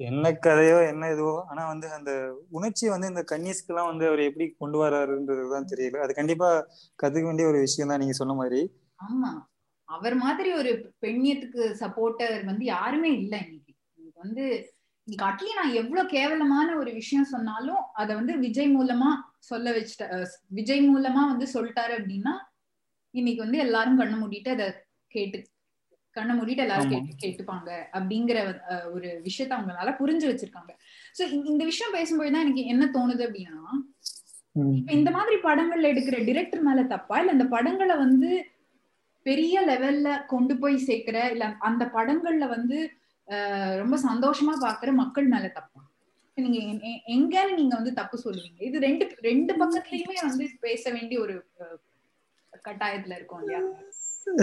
என்ன 0.00 0.30
கதையோ 0.46 0.78
என்ன 0.88 1.04
இதுவோ 1.12 1.34
ஆனா 1.46 1.66
வந்து 1.66 1.92
அந்த 1.92 2.12
உணர்ச்சி 2.50 2.88
வந்து 2.88 3.06
இந்த 3.06 3.24
கன்னிஸ்க்கு 3.30 3.72
எல்லாம் 3.72 3.86
வந்து 3.86 4.06
அவர் 4.06 4.20
எப்படி 4.20 4.46
கொண்டு 4.58 4.78
வராருன்றதுதான் 4.82 5.70
தெரியல. 5.72 5.98
அது 5.98 6.14
கண்டிப்பா 6.14 6.48
கத்துக்க 6.98 7.24
வேண்டிய 7.24 7.48
ஒரு 7.48 7.58
விஷயம் 7.58 7.88
தான் 7.88 7.98
நீங்க 7.98 8.12
சொன்ன 8.12 8.34
மாதிரி. 8.34 8.60
ஆமா. 9.00 9.30
அவர் 9.88 10.14
மாதிரி 10.14 10.52
ஒரு 10.52 10.70
பெண்ணியத்துக்கு 11.02 11.62
சப்போர்ட்டர் 11.80 12.44
வந்து 12.44 12.64
யாருமே 12.64 13.10
இல்ல 13.12 13.36
இன்னைக்கு. 13.36 13.72
இன்னைக்கு 13.98 14.20
வந்து 14.20 14.44
இன்னைக்கு 15.08 15.26
அட்லி 15.26 15.50
நான் 15.56 15.74
எவ்வளவு 15.74 16.08
கேவலமான 16.08 16.68
ஒரு 16.76 16.92
விஷயம் 16.92 17.24
சொன்னாலும் 17.24 17.82
அத 17.92 18.08
வந்து 18.14 18.38
விஜய் 18.38 18.76
மூலமா 18.76 19.10
சொல்ல 19.38 19.70
வச்சுட்ட 19.70 20.26
விஜய் 20.50 20.82
மூலமா 20.88 21.22
வந்து 21.28 21.46
சொல்லிட்டாரு 21.54 21.92
அப்படின்னா 21.98 22.34
இன்னைக்கு 23.10 23.42
வந்து 23.42 23.58
எல்லாரும் 23.58 23.96
கண்ணை 23.96 24.22
மூடிட்டு 24.22 24.48
அதை 24.48 24.74
கேட்டு 25.10 25.38
கண்ணை 26.12 26.38
மூடிட்டு 26.38 26.56
எல்லாரும் 26.56 26.90
கேட்டு 26.90 27.26
கேட்டுப்பாங்க 27.26 27.88
அப்படிங்கிற 27.92 28.38
ஒரு 28.92 29.20
விஷயத்த 29.22 29.52
அவங்களால 29.56 29.96
புரிஞ்சு 30.00 30.26
வச்சிருக்காங்க. 30.28 30.72
சோ 31.18 31.22
இந்த 31.32 31.64
விஷயம் 31.64 31.94
பேசும்போதுதான் 31.94 32.40
எனக்கு 32.40 32.64
என்ன 32.66 32.84
தோணுது 32.86 33.22
அப்படின்னா 33.26 33.62
இப்ப 34.78 34.92
இந்த 34.92 35.10
மாதிரி 35.10 35.36
படங்கள்ல 35.42 35.90
எடுக்கிற 35.92 36.24
டிரெக்டர் 36.24 36.60
மேல 36.60 36.82
தப்பா? 36.82 37.18
இல்ல 37.18 37.32
இந்த 37.32 37.44
படங்களை 37.44 37.96
வந்து 37.96 38.30
பெரிய 39.22 39.66
லெவல்ல 39.66 40.26
கொண்டு 40.26 40.58
போய் 40.58 40.76
சேர்க்கிற 40.78 41.30
இல்ல 41.30 41.56
அந்த 41.58 41.84
படங்கள்ல 41.84 42.48
வந்து 42.48 42.78
ரொம்ப 43.76 43.96
சந்தோஷமா 43.96 44.52
பாக்குற 44.66 44.92
மக்கள் 44.92 45.26
மேல 45.26 45.48
தப்பா? 45.48 45.80
நீங்க 46.44 46.88
எங்கன்னு 47.14 47.58
நீங்க 47.58 47.74
வந்து 47.78 47.92
தப்பு 47.98 48.16
சொல்லுவீங்க. 48.24 48.58
இது 48.68 48.76
ரெண்டு 48.86 49.04
ரெண்டு 49.28 49.52
பக்கத்துலயுமே 49.60 50.16
வந்து 50.28 50.46
பேச 50.66 50.82
வேண்டிய 50.96 51.18
ஒரு 51.24 51.34
கட்டாயத்துல 52.66 53.16
இருக்கும் 53.18 53.40
இல்லையா? 53.42 53.60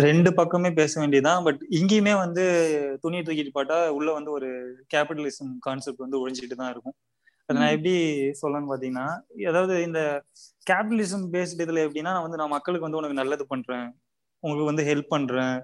ரெண்டு 0.07 0.29
பக்கமே 0.39 0.69
பேச 0.79 0.93
வேண்டியதுதான். 1.01 1.43
பட் 1.47 1.61
இங்கேயுமே 1.77 2.13
வந்து 2.23 2.43
துணி 3.03 3.17
தூக்கிட்டு 3.27 3.55
பாட்டா 3.57 3.77
உள்ள 3.97 4.09
வந்து 4.17 4.31
ஒரு 4.37 4.49
கேபிட்டலிசம் 4.93 5.51
கான்செப்ட் 5.65 6.05
வந்து 6.05 6.21
ஒழிஞ்சிட்டு 6.23 6.59
தான் 6.61 6.73
இருக்கும். 6.73 6.95
அதை 7.49 7.55
நான் 7.61 7.75
எப்படி 7.75 7.93
சொல்லணும்னு 8.41 8.71
பாத்தீங்கன்னா 8.71 9.07
அதாவது 9.51 9.75
இந்த 9.87 10.01
கேபிட்டலிசம் 10.69 11.25
பேஸ்ட் 11.33 11.63
இதுல 11.65 11.83
எப்படின்னா 11.87 12.13
வந்து 12.25 12.39
நான் 12.41 12.55
மக்களுக்கு 12.57 12.87
வந்து 12.87 12.99
உனக்கு 13.01 13.21
நல்லது 13.21 13.45
பண்றேன். 13.53 13.87
உங்களுக்கு 14.43 14.71
வந்து 14.71 14.85
ஹெல்ப் 14.91 15.13
பண்றேன். 15.15 15.57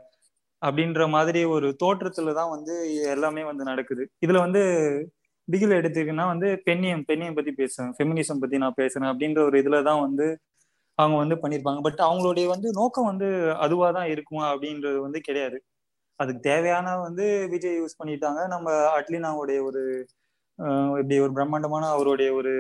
அப்படின்ற 0.62 1.04
மாதிரி 1.16 1.42
ஒரு 1.56 1.68
தோற்றத்துல 1.84 2.34
தான் 2.40 2.54
வந்து 2.56 2.74
எல்லாமே 3.14 3.44
வந்து 3.50 3.64
நடக்குது. 3.72 4.04
இதுல 4.26 4.40
வந்து 4.46 4.62
பிகில் 5.54 5.78
எடுத்துக்கினா 5.80 6.26
வந்து 6.34 6.48
பெண்ணியம் 6.68 7.04
பெண்ணியம் 7.10 7.38
பத்தி 7.38 7.52
பேசுவேன். 7.62 7.92
ஃபெமினிசம் 7.98 8.42
பத்தி 8.44 8.58
நான் 8.64 8.80
பேசுறேன் 8.82 9.10
அப்படின்ற 9.12 9.40
ஒரு 9.50 9.58
இதுலதான் 9.64 10.02
வந்து 10.08 10.28
அவங்க 11.00 11.18
வந்து 11.24 11.36
பண்ணியிருப்பாங்க 11.44 11.82
பட் 11.88 12.02
அவங்களுடைய 12.08 12.46
வந்து 12.54 12.70
நோக்கம் 12.80 13.10
வந்து 13.12 13.28
அதுவா 13.66 13.88
தான் 13.98 14.10
இருக்குமா 14.14 14.44
அப்படின்றது 14.54 15.00
வந்து 15.08 15.20
கிடையாது. 15.28 15.58
அதுக்கு 16.20 16.42
தேவையான 16.50 16.88
வந்து 17.08 17.26
விஜய் 17.54 17.78
யூஸ் 17.82 18.00
பண்ணிட்டாங்க. 18.02 18.42
நம்ம 18.54 18.70
அட்லினாவுடைய 19.00 19.60
ஒரு 19.70 19.82
இப்படி 21.02 21.18
ஒரு 21.26 21.34
பிரம்மாண்டமான 21.38 21.90
அவருடைய 21.96 22.30
ஒரு 22.40 22.54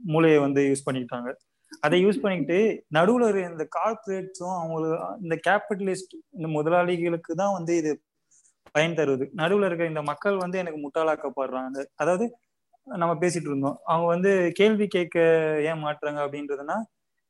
மூளையை 0.00 0.38
வந்து 0.46 0.62
யூஸ் 0.70 0.86
பண்ணிக்கிட்டாங்க. 0.86 1.30
அதை 1.84 1.98
யூஸ் 2.04 2.22
பண்ணிக்கிட்டு 2.22 2.58
நடுவுல 2.96 3.26
இந்த 3.52 3.64
கார்பரேட்ஸும் 3.76 4.56
அவங்களுக்கு 4.60 4.98
இந்த 5.24 5.36
கேபிட்டலிஸ்ட் 5.48 6.14
இந்த 6.38 6.48
முதலாளிகளுக்கு 6.58 7.32
தான் 7.42 7.54
வந்து 7.58 7.72
இது 7.82 7.92
பயன் 8.72 8.96
தருவது 8.98 9.24
நடுவுல 9.40 9.68
இருக்க 9.68 9.84
இந்த 9.86 10.02
மக்கள் 10.10 10.42
வந்து 10.44 10.60
எனக்கு 10.62 10.80
முட்டாளாக்கப்படுறாங்க. 10.84 11.78
அதாவது 12.02 12.24
நம்ம 12.86 13.12
பேசிட்டு 13.22 13.48
இருந்தோம். 13.50 13.78
அவங்க 13.84 14.08
வந்து 14.14 14.30
கேள்வி 14.60 14.86
கேட்க 14.88 15.16
ஏன் 15.70 15.82
மாட்டுறாங்க 15.84 16.20
அப்படின்றதுனா 16.24 16.76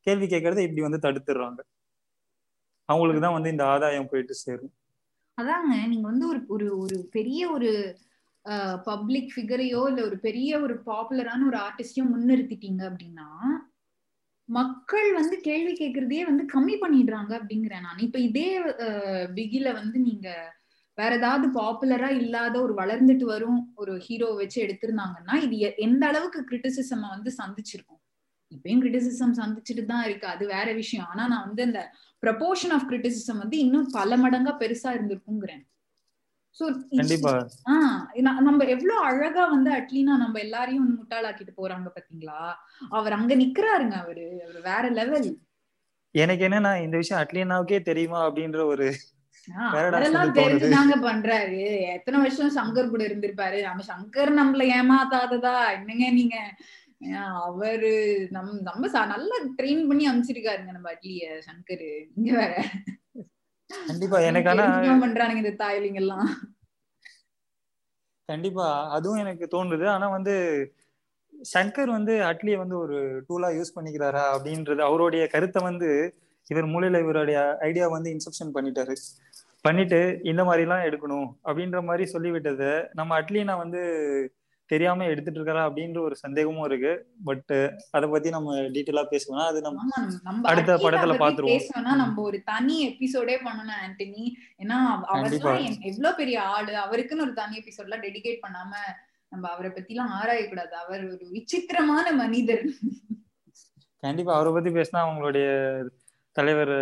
கேள்வி 0.06 0.26
கேட்கறத 0.26 0.62
இப்படி 0.66 0.82
வந்து 0.82 1.04
தடுத்துடுறாங்க. 1.04 1.60
அவங்களுக்கு 2.88 3.22
தான் 3.22 3.36
வந்து 3.36 3.52
இந்த 3.54 3.64
ஆதாயம் 3.72 4.10
போயிட்டு 4.10 4.34
சேரும். 4.40 4.72
அதாங்க 5.38 5.74
நீங்க 5.92 6.06
வந்து 6.10 6.26
ஒரு 6.32 6.40
ஒரு 6.54 6.66
ஒரு 6.82 6.96
பெரிய 7.14 7.40
ஒரு 7.50 7.70
பப்ளிக் 8.88 9.30
ஃபிகரையோ 9.34 9.82
இல்ல 9.90 10.00
ஒரு 10.08 10.16
பெரிய 10.20 10.50
ஒரு 10.60 10.74
பாப்புலரான 10.88 11.46
ஒரு 11.46 11.58
ஆர்டிஸ்டையும் 11.66 12.12
முன்னிறுத்திட்டீங்க 12.14 12.82
அப்படின்னா 12.90 13.28
மக்கள் 14.48 15.08
வந்து 15.12 15.36
கேள்வி 15.40 15.72
கேட்கறதையே 15.74 16.24
வந்து 16.26 16.44
கம்மி 16.54 16.74
பண்ணிடுறாங்க 16.80 17.32
அப்படிங்கிறேன் 17.38 17.84
நான். 17.86 18.02
இப்ப 18.06 18.18
இதே 18.20 18.48
பிகில 19.36 19.68
வந்து 19.74 19.98
நீங்க 20.00 20.28
வேற 20.98 21.10
ஏதாவது 21.14 21.46
பாப்புலரா 21.58 22.08
இல்லாத 22.22 22.54
ஒரு 22.62 22.74
வளர்ந்துட்டு 22.74 23.26
வரும் 23.34 23.60
ஒரு 23.74 23.92
ஹீரோ 24.06 24.28
வச்சு 24.40 24.58
எடுத்திருந்தாங்கன்னா 24.66 25.36
இது 25.46 25.56
எந்த 25.86 26.02
அளவுக்கு 26.06 26.40
கிரிட்டிசிசம் 26.50 27.04
வந்து 27.14 27.30
சந்திச்சிருக்கும்? 27.40 28.00
இப்பயும் 28.52 28.82
கிரிட்டிசிசம் 28.82 29.36
சந்திச்சுட்டு 29.40 29.84
தான் 29.84 30.04
இருக்கு. 30.08 30.26
அது 30.34 30.44
வேற 30.46 30.68
விஷயம். 30.72 31.06
ஆனா 31.12 31.22
நான் 31.32 31.46
வந்து 31.48 31.62
இந்த 31.68 31.80
ப்ரப்போர்ஷன் 32.22 32.74
ஆஃப் 32.76 32.88
கிரிட்டிசிசம் 32.90 33.40
வந்து 33.44 33.56
இன்னும் 33.58 33.88
பல 33.90 34.16
மடங்கா 34.16 34.52
பெருசா 34.62 34.90
இருந்திருக்குங்கிறேன். 34.96 35.64
சோ 36.58 36.64
நம்ம 38.48 38.64
எவ்வளவு 38.74 38.98
அழகா 39.08 39.44
வந்து 39.54 39.70
அட்லீனா 39.78 40.14
நம்ம 40.22 40.36
எல்லாரையும் 40.38 40.82
வந்து 40.84 40.98
முட்டாளாக்கிட்டு 41.00 41.52
போறாங்க 41.56 41.88
பாத்தீங்களா? 41.96 42.40
அவர் 42.90 43.16
அங்க 43.18 43.34
நிக்கிறாருங்க 43.42 43.96
அவரு. 44.04 44.26
அவர் 44.46 44.60
வேற 44.70 44.84
லெவல் 45.00 45.28
எனக்கு 46.14 46.42
என்னன்னா 46.48 46.72
இந்த 46.84 46.96
விஷயம் 46.96 47.20
அட்லீனாவுக்கே 47.22 47.80
தெரியுமா 47.88 48.20
அப்படின்ற 48.26 48.60
ஒரு 48.72 48.86
அதெல்லாம் 49.80 50.36
தெரிஞ்சுதாங்க 50.38 50.94
பண்றாரு. 51.08 51.60
எத்தனை 51.96 52.18
வருஷம் 52.22 52.56
சங்கர் 52.58 52.92
கூட 52.92 53.02
இருந்திருப்பாரு. 53.08 53.58
நம்ம 53.68 53.84
சங்கர் 53.92 54.32
நம்மள 54.40 54.64
ஏமாத்தாததா? 54.78 55.56
என்னங்க 55.76 56.08
நீங்க? 56.20 56.36
அவரு 57.46 57.92
நம் 58.30 58.52
நம்ம 58.68 59.04
நல்லா 59.14 59.36
ட்ரெயின் 59.58 59.82
பண்ணி 59.88 60.04
அமைச்சிருக்காருங்க 60.10 60.72
நம்ம 60.76 60.90
அட்லிய 60.92 61.24
சங்கர். 61.48 61.88
இங்க 62.18 62.30
வேற. 62.40 62.54
கண்டிப்பா 63.70 64.18
எனக்கான 64.28 65.00
பண்றானுங்க 65.04 65.42
இந்த 65.44 65.54
தாய்லிங்க 65.62 66.00
எல்லாம் 66.04 66.28
கண்டிப்பா 68.28 68.66
அதுவும் 68.96 69.22
எனக்கு 69.22 69.46
தோணுது. 69.54 69.86
ஆனா 69.94 70.06
வந்து 70.08 70.34
சங்கர் 71.52 71.90
வந்து 71.96 72.14
அட்லியை 72.28 72.58
வந்து 72.62 72.76
ஒரு 72.78 72.98
டூலா 73.28 73.48
யூஸ் 73.56 73.74
பண்ணிக்கிறாரா 73.76 74.22
அப்படின்றது 74.34 74.80
அவருடைய 74.88 75.24
கருத்தை 75.34 75.60
வந்து 75.62 75.90
இவர் 76.52 76.70
மூலையில 76.72 77.02
இவருடைய 77.04 77.40
ஐடியா 77.60 77.88
வந்து 77.88 78.08
இன்செப்ஷன் 78.14 78.54
பண்ணிட்டாரு. 78.56 78.94
பண்ணிட்டு 79.66 80.00
இந்த 80.30 80.42
மாதிரி 80.44 80.62
எல்லாம் 80.62 80.86
எடுக்கணும் 80.86 81.28
அப்படின்ற 81.50 81.78
மாதிரி 81.88 82.04
சொல்லிவிட்டது. 82.14 82.70
நம்ம 82.92 83.20
அட்லீனா 83.20 83.54
வந்து 83.56 83.82
தெரியாம 84.72 85.04
எடுத்துட்டு 85.04 85.40
இருக்காரா 85.40 85.62
அப்படின்ற 85.68 85.98
ஒரு 86.00 86.16
சந்தேகமும் 86.16 86.66
இருக்கு. 86.68 86.92
பட் 87.28 87.52
அத 87.96 88.04
பத்தி 88.12 88.28
நம்ம 88.34 88.54
டீட்டெயிலா 88.74 89.02
பேசுவோம் 89.10 89.46
அது 89.46 89.58
நம்ம 89.60 89.82
அடுத்த 90.52 90.76
படத்துல 90.76 91.16
பாத்துருவோம். 91.22 91.54
பேசணும்னா 91.54 91.94
நம்ம 92.02 92.22
ஒரு 92.28 92.38
தனி 92.50 92.76
எபிசோடே 92.88 93.36
பண்ணணும் 93.46 93.80
ஆண்டனி. 93.86 94.24
ஏன்னா 94.62 94.78
அவர் 95.14 95.32
எவ்வளவு 95.90 96.14
பெரிய 96.20 96.42
ஆளு. 96.54 96.72
அவருக்குன்னு 96.84 97.24
ஒரு 97.26 97.34
தனி 97.40 97.56
எபிசோட்ல 97.62 97.98
டெடிகேட் 98.06 98.44
பண்ணாம 98.46 98.72
நம்ம 99.32 99.48
அவரை 99.54 99.70
பத்தி 99.70 99.94
எல்லாம் 99.94 100.14
ஆராயக்கூடாது. 100.20 100.74
அவர் 100.84 101.04
ஒரு 101.12 101.26
விசித்திரமான 101.36 102.06
மனிதர். 102.22 102.64
கண்டிப்பா. 104.06 104.32
அவரை 104.38 104.52
பத்தி 104.52 104.70
பேசினா 104.78 105.00
அவங்களுடைய 105.04 105.46
தலைவர் 106.36 106.72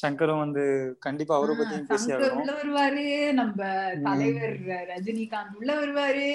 சங்கரும் 0.00 0.42
வந்து 0.42 0.62
கண்டிப்பா 1.04 1.34
அவரை 1.36 1.54
பத்தியும் 1.56 1.88
பேசி 1.88 2.12
உள்ள 2.12 2.52
வருவாரு 2.58 3.04
நம்ம 3.40 3.58
தலைவர் 4.06 4.56
ரஜினிகாந்த் 4.92 5.58
உள்ள 5.58 5.70
வருவாரு. 5.80 6.28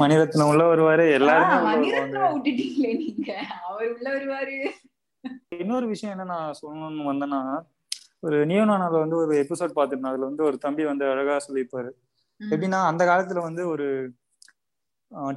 மணிரத்னம் 0.00 0.50
உள்ள 0.52 0.64
வருவாரு 0.70 1.04
எல்லாருமே 1.18 1.56
மணிரத்னம் 1.68 2.34
விட்டுட்டீங்களே 2.34 2.90
நீங்க. 3.02 3.30
அவர் 3.68 3.92
உள்ள 3.94 4.06
வருவாரு. 4.16 4.58
இன்னொரு 5.58 5.86
விஷயம் 5.86 6.14
என்ன 6.14 6.26
நான் 6.32 6.58
சொல்லணும்னு 6.60 7.06
வந்தேன்னா 7.10 7.40
ஒரு 8.26 8.36
நியோனானால 8.46 9.00
வந்து 9.04 9.16
ஒரு 9.16 9.32
எபிசோட் 9.42 9.76
பாத்துருந்தேன் 9.78 10.12
அதுல 10.12 10.28
வந்து 10.30 10.46
ஒரு 10.48 10.58
தம்பி 10.58 10.84
வந்து 10.84 11.04
அழகா 11.12 11.36
சொல்லியிருப்பாரு. 11.46 11.90
எப்படின்னா 12.40 12.80
அந்த 12.90 13.02
காலத்துல 13.04 13.40
வந்து 13.48 13.62
ஒரு 13.68 13.86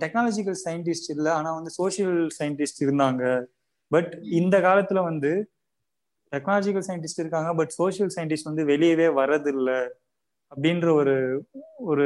டெக்னாலஜிக்கல் 0.03 0.59
சயின்டிஸ்ட் 0.65 1.13
இல்ல 1.15 1.27
ஆனா 1.33 1.49
வந்து 1.57 1.71
சோசியல் 1.79 2.19
சயின்டிஸ்ட் 2.39 2.83
இருந்தாங்க. 2.85 3.23
பட் 3.91 4.11
இந்த 4.39 4.55
காலத்துல 4.59 5.03
வந்து 5.03 5.31
டெக்னாலஜிக்கல் 6.31 6.85
சயின்டிஸ்ட் 6.89 7.23
இருக்காங்க 7.23 7.51
பட் 7.59 7.73
சோசியல் 7.79 8.11
சயின்டிஸ்ட் 8.15 8.49
வந்து 8.51 8.65
வெளியவே 8.73 9.07
வர்றதில்லை 9.21 9.79
அப்படின்ற 10.51 10.87
ஒரு 11.01 11.15
ஒரு 11.91 12.05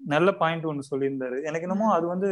நல்ல 0.00 0.28
பாயிண்ட் 0.42 0.68
ஒன்று 0.70 0.90
சொல்லியிருந்தாரு. 0.92 1.36
எனக்கு 1.48 1.66
என்னமோ 1.68 1.88
அது 1.96 2.06
வந்து 2.14 2.30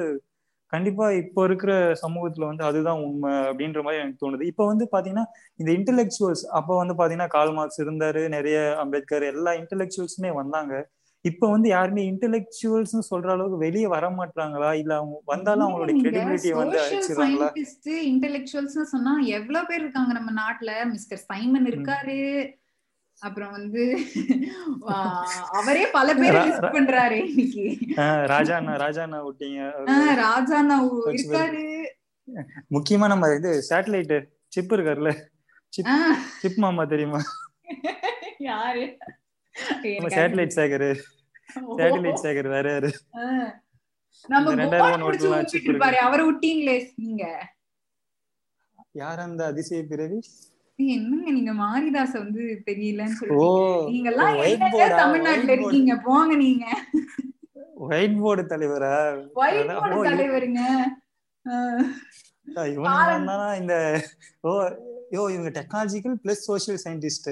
கண்டிப்பா 0.73 1.07
இப்போ 1.23 1.41
இருக்கிற 1.49 1.73
சமூகத்துல 2.03 2.45
வந்து 2.51 2.65
அதுதான் 2.69 3.01
உண்மை 3.07 3.33
அப்படின்ற 3.49 3.81
மாதிரி 3.87 4.01
எனக்கு 4.03 4.23
தோணுது. 4.23 4.45
இப்போ 4.53 4.65
வந்து 4.71 4.85
பாத்தீங்கன்னா 4.95 5.25
இந்த 5.61 5.71
இன்டெலெக்சுவல்ஸ் 5.79 6.45
அப்போ 6.59 6.73
வந்து 6.83 6.95
பாத்தீங்கன்னா 7.01 7.31
கால் 7.37 7.53
மார்க்ஸ் 7.59 7.83
இருந்தாரு 7.85 8.23
நிறைய 8.37 8.59
அம்பேத்கர் 8.85 9.27
எல்லா 9.33 9.53
இன்டெலெக்சுவல்ஸுமே 9.61 10.31
வந்தாங்க. 10.41 10.75
இப்ப 11.25 11.49
வந்து 11.51 11.69
யாருமே 11.69 12.03
இன்டெலெக்சுவல்ஸ் 12.11 12.95
சொல்ற 13.11 13.29
அளவுக்கு 13.35 13.59
வெளியே 13.59 13.89
வர 13.95 14.05
மாட்டாங்களா 14.11 14.71
இல்ல 14.73 14.93
அவங்க 14.97 15.19
வந்தாலும் 15.25 15.67
அவங்களோட 15.67 15.93
கிரெடிபிலிட்டியை 15.99 16.55
வந்து 16.55 16.79
இன்டெலெக்சுவல்ஸ் 18.13 18.93
சொன்னா 18.95 19.13
எவ்வளவு 19.37 19.67
பேர் 19.67 19.83
இருக்காங்க 19.83 20.13
நம்ம 20.13 20.33
நாட்டுல? 20.41 20.73
மிஸ்டர் 20.95 21.23
சைமன் 21.31 21.69
இருக்காரு. 21.73 22.19
அப்புறம் 23.23 23.51
வந்து 23.51 23.83
அவரே 25.59 25.85
பல 25.97 26.15
பேர் 26.15 26.39
லிஸ்ட் 26.39 26.75
பண்றாரு 26.77 27.19
இன்னைக்கு. 27.29 27.65
ராஜாண்ணா 28.33 28.75
ராஜாண்ணா 28.85 29.19
விட்டீங்க 29.27 29.61
ராஜாண்ணா 30.25 30.77
இருக்காரு. 31.13 31.65
முக்கியமா 32.77 33.07
நம்ம 33.13 33.31
இது 33.39 33.51
சேட்டலைட் 33.71 34.15
சிப் 34.55 34.75
இருக்காருல்ல. 34.75 35.13
சிப் 35.73 35.93
சிப் 36.43 36.59
மாமா 36.65 36.85
தெரியுமா? 36.85 37.21
யாரு? 38.49 38.85
சேட்டலைட் 40.17 40.55
சேகர். 40.59 40.87
சேட்டலைட் 41.79 42.23
சேகர் 42.25 42.49
வேற 42.55 42.67
யாரு? 42.75 42.91
நம்ம 44.33 44.55
ரெண்டாயிரம் 44.61 45.03
நோட்ல 45.03 45.99
அவரை 46.07 46.23
விட்டீங்களே 46.29 46.77
நீங்க. 47.03 47.25
யார் 49.03 49.21
அந்த 49.27 49.43
அதிசய 49.53 49.83
பிறவி 49.91 50.19
என்னங்க 50.79 51.31
நீங்க? 51.37 51.53
மாரிதாச 51.63 52.13
வந்து 52.25 52.43
தெரியலன்னு 52.69 53.17
சொல்றீங்க. 53.19 53.91
நீங்க 53.93 54.09
எல்லாம் 54.13 55.01
தமிழ்நாட்டுல 55.03 55.55
இருக்கீங்க? 55.57 55.95
போங்க 56.07 56.35
நீங்க. 56.45 56.67
ஒயிட் 57.87 58.19
போர்டு 58.25 58.43
தலைவரா? 58.53 58.95
ஒயிட் 59.43 59.73
போர்டு 59.79 60.03
தலைவருங்க. 60.11 60.63
இவன் 62.73 63.57
இந்த 63.61 63.75
ஓ 64.49 64.51
யோ 65.17 65.23
இவங்க 65.35 65.51
டெக்னாலஜிக்கல் 65.59 66.17
பிளஸ் 66.25 66.45
சோசியல் 66.51 66.81
சயின்டிஸ்ட் 66.85 67.31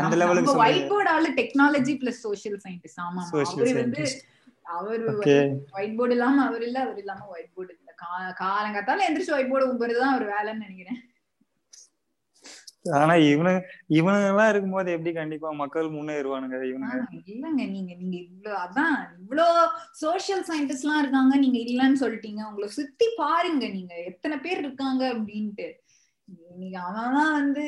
அந்த 0.00 0.16
லெவலுக்கு 0.16 0.54
ஒயிட் 0.62 0.88
போர்டு 0.88 1.10
ஆளு 1.10 1.28
டெக்னாலஜி 1.38 1.94
பிளஸ் 2.00 2.22
சோசியல் 2.26 2.58
சயின்டிஸ்ட் 2.64 3.02
ஆமா 3.04 3.22
அவரு 3.44 3.74
வந்து 3.82 4.04
அவர் 4.76 5.02
ஒயிட் 5.76 5.98
போர்டு 5.98 6.14
இல்லாம 6.16 6.42
அவர் 6.46 6.64
இல்ல 6.66 6.78
அவர் 6.86 6.98
இல்லாம 6.98 7.28
ஒயிட் 7.34 7.52
போர்டு 7.54 7.72
இல்ல 7.76 7.92
காலங்காத்தால 8.42 9.06
எந்திரிச்சு 9.06 9.36
ஒயிட் 9.36 9.52
போர்டு 9.52 9.70
உம்புறதுதான் 9.70 10.14
அவர் 10.14 10.26
வேலைன்னு 10.32 10.64
நினைக்கிறேன். 10.66 10.98
ஆனா 12.98 13.14
இவனு 13.30 13.52
இவனுங்க 13.90 14.28
எல்லாம் 14.28 14.50
இருக்கும்போது 14.50 14.90
எப்படி 14.92 15.12
கண்டிப்பா 15.12 15.48
மக்கள் 15.52 15.88
முன்னேறுவானுங்க 15.94 16.58
இவனுங்க? 16.70 16.98
இல்லங்க. 17.32 17.62
நீங்க 17.74 17.92
நீங்க 17.94 18.16
இவ்வளவு 18.26 18.54
அதான் 18.64 18.94
இவ்வளவு 19.20 19.62
சோசியல் 20.02 20.44
சயின்டிஸ்ட் 20.50 20.86
எல்லாம் 20.86 21.02
இருக்காங்க 21.02 21.34
நீங்க 21.36 21.58
இல்லன்னு 21.64 22.02
சொல்லிட்டீங்க. 22.02 22.42
உங்களை 22.50 22.68
சுத்தி 22.78 23.08
பாருங்க 23.18 23.64
நீங்க. 23.68 23.94
எத்தனை 24.10 24.38
பேர் 24.38 24.62
இருக்காங்க 24.64 25.02
அப்படின்ட்டு. 25.14 25.68
நீங்க 26.60 26.78
அவன் 26.88 27.36
வந்து 27.40 27.66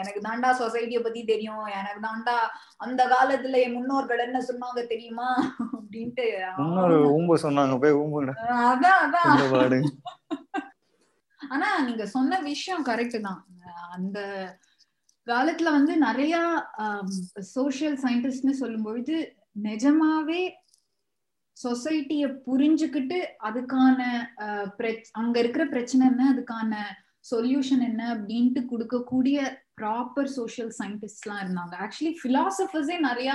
எனக்கு 0.00 0.20
தாண்டா 0.26 0.50
சொசைட்டிய 0.60 0.98
பத்தி 1.02 1.20
தெரியும். 1.24 1.64
எனக்கு 1.80 2.00
தாண்டா 2.06 2.36
அந்த 2.84 3.02
காலத்துல 3.14 3.60
என் 3.64 3.76
முன்னோர்கள் 3.76 4.24
என்ன 4.26 4.38
சொன்னாங்க 4.48 4.80
தெரியுமா? 4.92 5.28
அப்படின்ட்டு 5.76 6.26
முன்னோர் 6.60 6.94
ஊம்ப 7.16 7.38
சொன்னாங்க. 7.44 7.76
போய் 7.82 7.98
ஊம்புங்க. 8.02 8.34
அதான் 8.70 9.00
அதான். 9.04 9.86
ஆனா 11.40 11.68
நீங்க 11.88 12.04
சொன்ன 12.16 12.40
விஷயம் 12.50 12.86
கரெக்ட் 12.90 13.18
தான். 13.28 13.40
அந்த 13.96 14.18
காலத்துல 15.26 15.70
வந்து 15.76 15.92
நிறைய 16.06 16.36
சோசியல் 17.56 17.98
சயின்டிஸ்ட்னு 18.04 18.54
சொல்லும் 18.60 18.86
பொழுது 18.86 19.16
நிஜமாவே 19.66 20.42
சொசைட்டிய 21.56 22.24
புரிஞ்சுக்கிட்டு 22.46 23.18
அதுக்கான 23.48 23.98
அங்க 25.20 25.36
இருக்கிற 25.42 25.64
பிரச்சனை 25.66 26.02
என்ன? 26.06 26.22
அதுக்கான 26.32 26.72
சொல்யூஷன் 27.30 27.82
என்ன 27.88 28.02
அப்படின்ட்டு 28.14 28.60
கொடுக்கக்கூடிய 28.72 29.38
ப்ராப்பர் 29.80 30.30
சோஷியல் 30.38 30.72
சயின்டிஸ்ட்லாம் 30.78 31.42
இருந்தாங்க. 31.44 31.74
ஆக்சுவலி 31.84 32.14
பிலாசபர்ஸே 32.24 32.96
நிறைய 33.08 33.32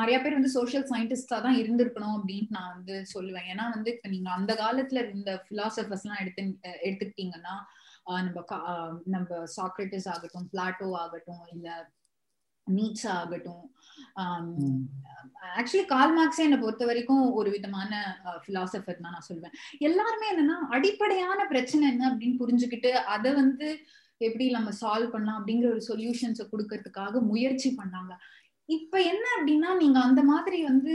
நிறைய 0.00 0.16
பேர் 0.20 0.36
வந்து 0.36 0.50
சோஷியல் 0.58 0.86
சயின்டிஸ்டா 0.90 1.38
தான் 1.46 1.58
இருந்திருக்கணும் 1.62 2.14
அப்படின்னு 2.18 2.54
நான் 2.56 2.74
வந்து 2.76 2.94
சொல்லுவேன். 3.14 3.48
ஏன்னா 3.52 3.64
வந்து 3.74 3.90
இப்ப 3.94 4.08
நீங்க 4.08 4.28
அந்த 4.36 4.52
காலத்துல 4.62 5.00
இருந்த 5.04 5.32
பிலாசபர்ஸ் 5.48 6.04
எல்லாம் 6.06 6.22
எடுத்து 6.22 6.42
எடுத்துக்கிட்டீங்கன்னா 6.86 7.56
நம்ம 8.26 8.38
நம்ம 9.14 9.28
சாக்ரட்டிஸ் 9.56 10.08
ஆகட்டும் 10.14 10.48
பிளாட்டோ 10.52 10.88
ஆகட்டும் 11.02 11.44
இல்ல 11.54 11.68
நீட்ஸா 12.76 13.10
ஆகட்டும். 13.22 13.64
ஆக்சுவலி 15.58 15.84
கால் 15.92 16.14
மார்க்ஸே 16.16 16.44
என்னை 16.46 16.58
பொறுத்த 16.62 16.84
வரைக்கும் 16.88 17.24
ஒரு 17.38 17.48
விதமான 17.56 17.92
பிலாசபர் 18.46 19.02
தான் 19.02 19.14
நான் 19.16 19.28
சொல்வேன். 19.28 19.54
எல்லாருமே 19.88 20.26
என்னன்னா 20.32 20.56
அடிப்படையான 20.76 21.40
பிரச்சனை 21.52 21.84
என்ன 21.92 22.04
அப்படின்னு 22.10 22.40
புரிஞ்சுக்கிட்டு 22.42 22.92
அதை 23.14 23.32
வந்து 23.42 23.68
எப்படி 24.26 24.44
நம்ம 24.56 24.70
சால்வ் 24.80 25.12
பண்ணலாம் 25.14 25.38
அப்படிங்கிற 25.40 25.68
ஒரு 25.74 25.82
சொல்யூஷன்ஸை 25.90 26.44
கொடுக்கறதுக்காக 26.52 27.20
முயற்சி 27.32 27.70
பண்ணாங்க. 27.80 28.12
இப்ப 28.68 28.94
என்ன 29.12 29.24
அப்படின்னா 29.36 29.72
நீங்க 29.82 29.98
அந்த 30.08 30.22
மாதிரி 30.32 30.60
வந்து 30.70 30.94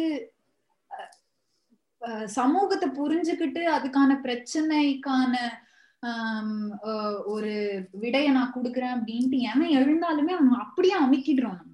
சமூகத்தை 2.38 2.88
புரிஞ்சுக்கிட்டு 3.00 3.64
அதுக்கான 3.76 4.12
பிரச்சனைக்கான 4.24 5.34
ஒரு 7.34 7.52
விடைய 8.02 8.28
நான் 8.32 8.54
குடுக்கறேன் 8.56 8.94
அப்படின்ட்டு 8.96 9.40
எவன் 9.52 9.74
எழுந்தாலுமே 9.80 10.34
அவன் 10.36 10.64
அப்படியே 10.66 10.96
அமுக்கிடுறோம் 11.00 11.58
நம்ம. 11.60 11.68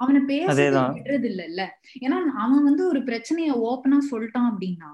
அவனை 0.00 0.20
பேச 0.20 0.54
விடுறது 0.70 1.28
இல்ல 1.48 1.62
ஏன்னா 2.00 2.18
அவன் 2.44 2.62
வந்து 2.68 2.82
ஒரு 2.88 3.00
பிரச்சனைய 3.08 3.50
ஓப்பனா 3.68 3.98
சொல்லிட்டான் 4.10 4.48
அப்படின்னா 4.52 4.92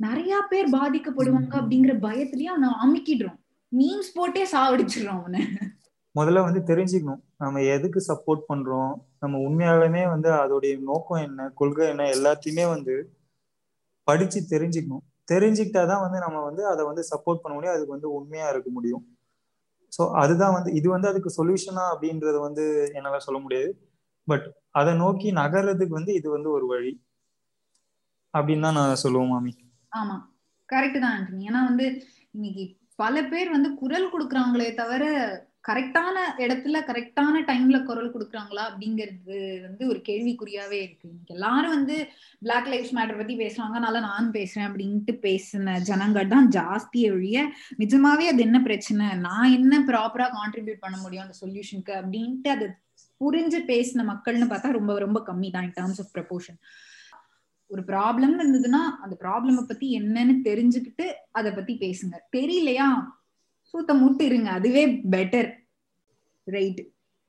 நிறைய 0.00 0.34
பேர் 0.48 0.68
பாதிக்கப்படுவாங்க 0.70 1.54
அப்படிங்கிற 1.60 1.94
பயத்திலயே 2.06 2.50
அவனை 2.52 2.68
அமுக்கிடுறோம். 2.84 3.38
மீம்ஸ் 3.72 4.14
போட்டே 4.14 4.44
சாவடிச்சிடுறோம் 4.52 5.20
அவனை. 5.20 5.40
முதல்ல 6.14 6.44
வந்து 6.46 6.60
தெரிஞ்சுக்கணும். 6.70 7.22
நம்ம 7.36 7.62
எதுக்கு 7.74 8.00
சப்போர்ட் 8.08 8.44
பண்றோம்? 8.52 8.92
நம்ம 9.20 9.40
உண்மையாலுமே 9.46 10.04
வந்து 10.08 10.30
அதோடைய 10.42 10.74
நோக்கம் 10.90 11.24
என்ன 11.26 11.48
கொள்கை 11.60 11.88
என்ன 11.88 12.06
எல்லாத்தையுமே 12.16 12.64
வந்து 12.74 12.94
படிச்சு 14.08 14.40
தெரிஞ்சுக்கணும். 14.54 15.04
தெரிஞ்சுக்கிட்டாதான் 15.28 16.00
வந்து 16.00 16.18
நம்ம 16.18 16.38
வந்து 16.42 16.66
அதை 16.66 16.84
வந்து 16.84 17.02
சப்போர்ட் 17.10 17.42
பண்ண 17.42 17.54
முடியும். 17.54 17.74
அதுக்கு 17.74 17.96
வந்து 17.96 18.12
உண்மையா 18.12 18.48
இருக்க 18.48 18.70
முடியும். 18.70 19.02
ஸோ 19.92 20.12
அதுதான் 20.14 20.52
வந்து 20.52 20.70
இது 20.72 20.88
வந்து 20.88 21.08
அதுக்கு 21.08 21.30
சொல்யூஷனா 21.36 21.84
அப்படின்றது 21.92 22.40
வந்து 22.40 22.64
என்னால 22.94 23.18
சொல்ல 23.18 23.38
முடியாது. 23.38 23.70
பட் 24.28 24.46
அதை 24.70 24.94
நோக்கி 24.94 25.32
நகர்றதுக்கு 25.32 25.88
வந்து 25.88 26.14
இது 26.14 26.30
வந்து 26.30 26.50
ஒரு 26.50 26.66
வழி. 26.66 26.92
அப்படின்னு 28.34 28.62
தான் 28.62 28.74
நான் 28.74 28.94
சொல்லுவோம் 28.94 29.28
மாமி. 29.28 29.52
ஆமா. 29.92 30.16
கரெக்ட் 30.68 31.00
தான் 31.00 31.20
ஏன்னா 31.38 31.64
வந்து 31.64 31.86
இன்னைக்கு 32.34 32.64
பல 32.94 33.22
பேர் 33.24 33.50
வந்து 33.50 33.74
குரல் 33.74 34.12
கொடுக்குறாங்களே 34.12 34.74
தவிர 34.74 35.04
கரெக்டான 35.68 36.16
இடத்துல 36.38 36.76
கரெக்டான 36.90 37.42
டைம்ல 37.48 37.84
குரல் 37.84 38.12
கொடுக்குறாங்களா 38.14 38.62
அப்படிங்கிறது 38.68 39.60
வந்து 39.66 39.88
ஒரு 39.88 40.02
கேள்விக்குறியாவே 40.08 40.78
இருக்கு. 40.84 41.08
இன்னைக்கு 41.08 41.34
எல்லாரும் 41.34 41.70
வந்து 41.70 42.08
பிளாக் 42.42 42.68
லைஃப்ஸ் 42.72 42.94
மேட்டர் 42.98 43.16
பத்தி 43.16 43.36
பேசுறாங்க 43.36 43.76
அதனால 43.78 44.00
நான் 44.00 44.30
பேசுறேன் 44.30 44.68
அப்படின்ட்டு 44.68 45.14
பேசின 45.26 45.78
ஜனங்கள் 45.80 46.28
தான் 46.28 46.48
ஜாஸ்தி 46.48 47.10
ஒழிய 47.10 47.42
நிஜமாவே 47.78 48.26
அது 48.26 48.42
என்ன 48.42 48.62
பிரச்சனை? 48.62 49.14
நான் 49.16 49.50
என்ன 49.50 49.80
ப்ராப்பரா 49.80 50.28
கான்ட்ரிபியூட் 50.38 50.80
பண்ண 50.80 50.96
முடியும் 50.96 51.24
அந்த 51.24 51.36
சொல்யூஷனுக்கு 51.40 51.94
அப்படின்ட்டு 52.02 52.48
அது 52.48 52.68
புரிஞ்சு 53.20 53.58
பேசின 53.72 54.04
மக்கள்னு 54.04 54.46
பார்த்தா 54.50 54.70
ரொம்ப 54.70 54.98
ரொம்ப 54.98 55.22
கம்மி 55.26 55.50
தான் 55.50 55.62
இன் 55.62 55.76
டேர்ம்ஸ் 55.78 56.00
ஆஃப் 56.00 56.12
ப்ரப்போர்ஷன் 56.14 56.58
ஒரு 57.66 57.82
ப்ராப்ளம் 57.82 58.34
இருந்ததுன்னா 58.38 58.82
அந்த 59.04 59.16
ப்ராப்ளம 59.20 59.62
பத்தி 59.66 60.00
என்னன்னு 60.00 60.34
தெரிஞ்சுக்கிட்டு 60.44 61.06
அதை 61.30 61.52
பத்தி 61.52 61.74
பேசுங்க. 61.80 62.16
தெரியலையா? 62.36 62.86
சூத்த 63.74 63.94
முட்டு 64.02 64.22
இருங்க. 64.22 64.50
அதுவே 64.50 64.86
பெட்டர் 65.10 65.48
ரைட் 66.48 66.80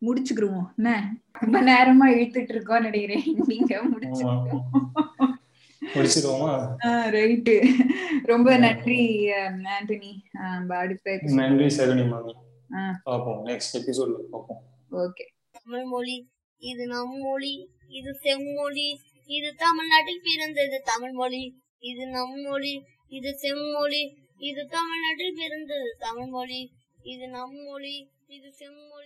முடிச்சுக்கிருவோம். 0.01 0.67
என்ன? 0.77 0.89
ரொம்ப 1.41 1.57
நேரமா 1.69 2.05
இழுத்துட்டு 2.13 2.53
இருக்கோம் 2.55 2.85
நினைக்கிறேன். 2.87 3.23
நீங்க 3.51 3.73
முடிச்சுக்கோமா 3.91 4.45
ரைட்டு 7.15 7.55
ரொம்ப 8.31 8.49
நன்றி 8.57 8.97
ஆண்டனி. 9.75 10.11
அடுத்த 10.79 11.15
நன்றி 11.41 11.67
சரணி 11.77 12.05
மாமி. 12.11 12.33
பாப்போம் 13.07 13.41
நெக்ஸ்ட் 13.49 13.77
எபிசோட்ல 13.79 14.17
பாப்போம் 14.33 14.61
ஓகே 15.03 15.25
தமிழ் 15.57 15.87
மொழி 15.93 16.17
இது 16.61 16.83
நம் 16.87 17.15
மொழி 17.23 17.53
இது 17.99 18.11
செம்மொழி 18.23 18.87
இது 19.29 19.49
தமிழ்நாட்டில் 19.63 20.23
பிறந்தது 20.27 20.77
தமிழ் 20.91 21.15
மொழி. 21.19 21.43
இது 21.83 22.03
நம் 22.15 22.37
மொழி 22.45 22.73
இது 23.17 23.31
செம்மொழி 23.43 24.01
இது 24.41 24.61
தமிழ்நாட்டில் 24.75 25.37
பிறந்தது 25.39 25.89
தமிழ் 26.05 26.31
மொழி. 26.35 26.61
இது 27.05 27.25
நம் 27.29 27.57
மொழி 27.67 27.95
Biz 28.29 28.45
ısınmalı 28.45 29.05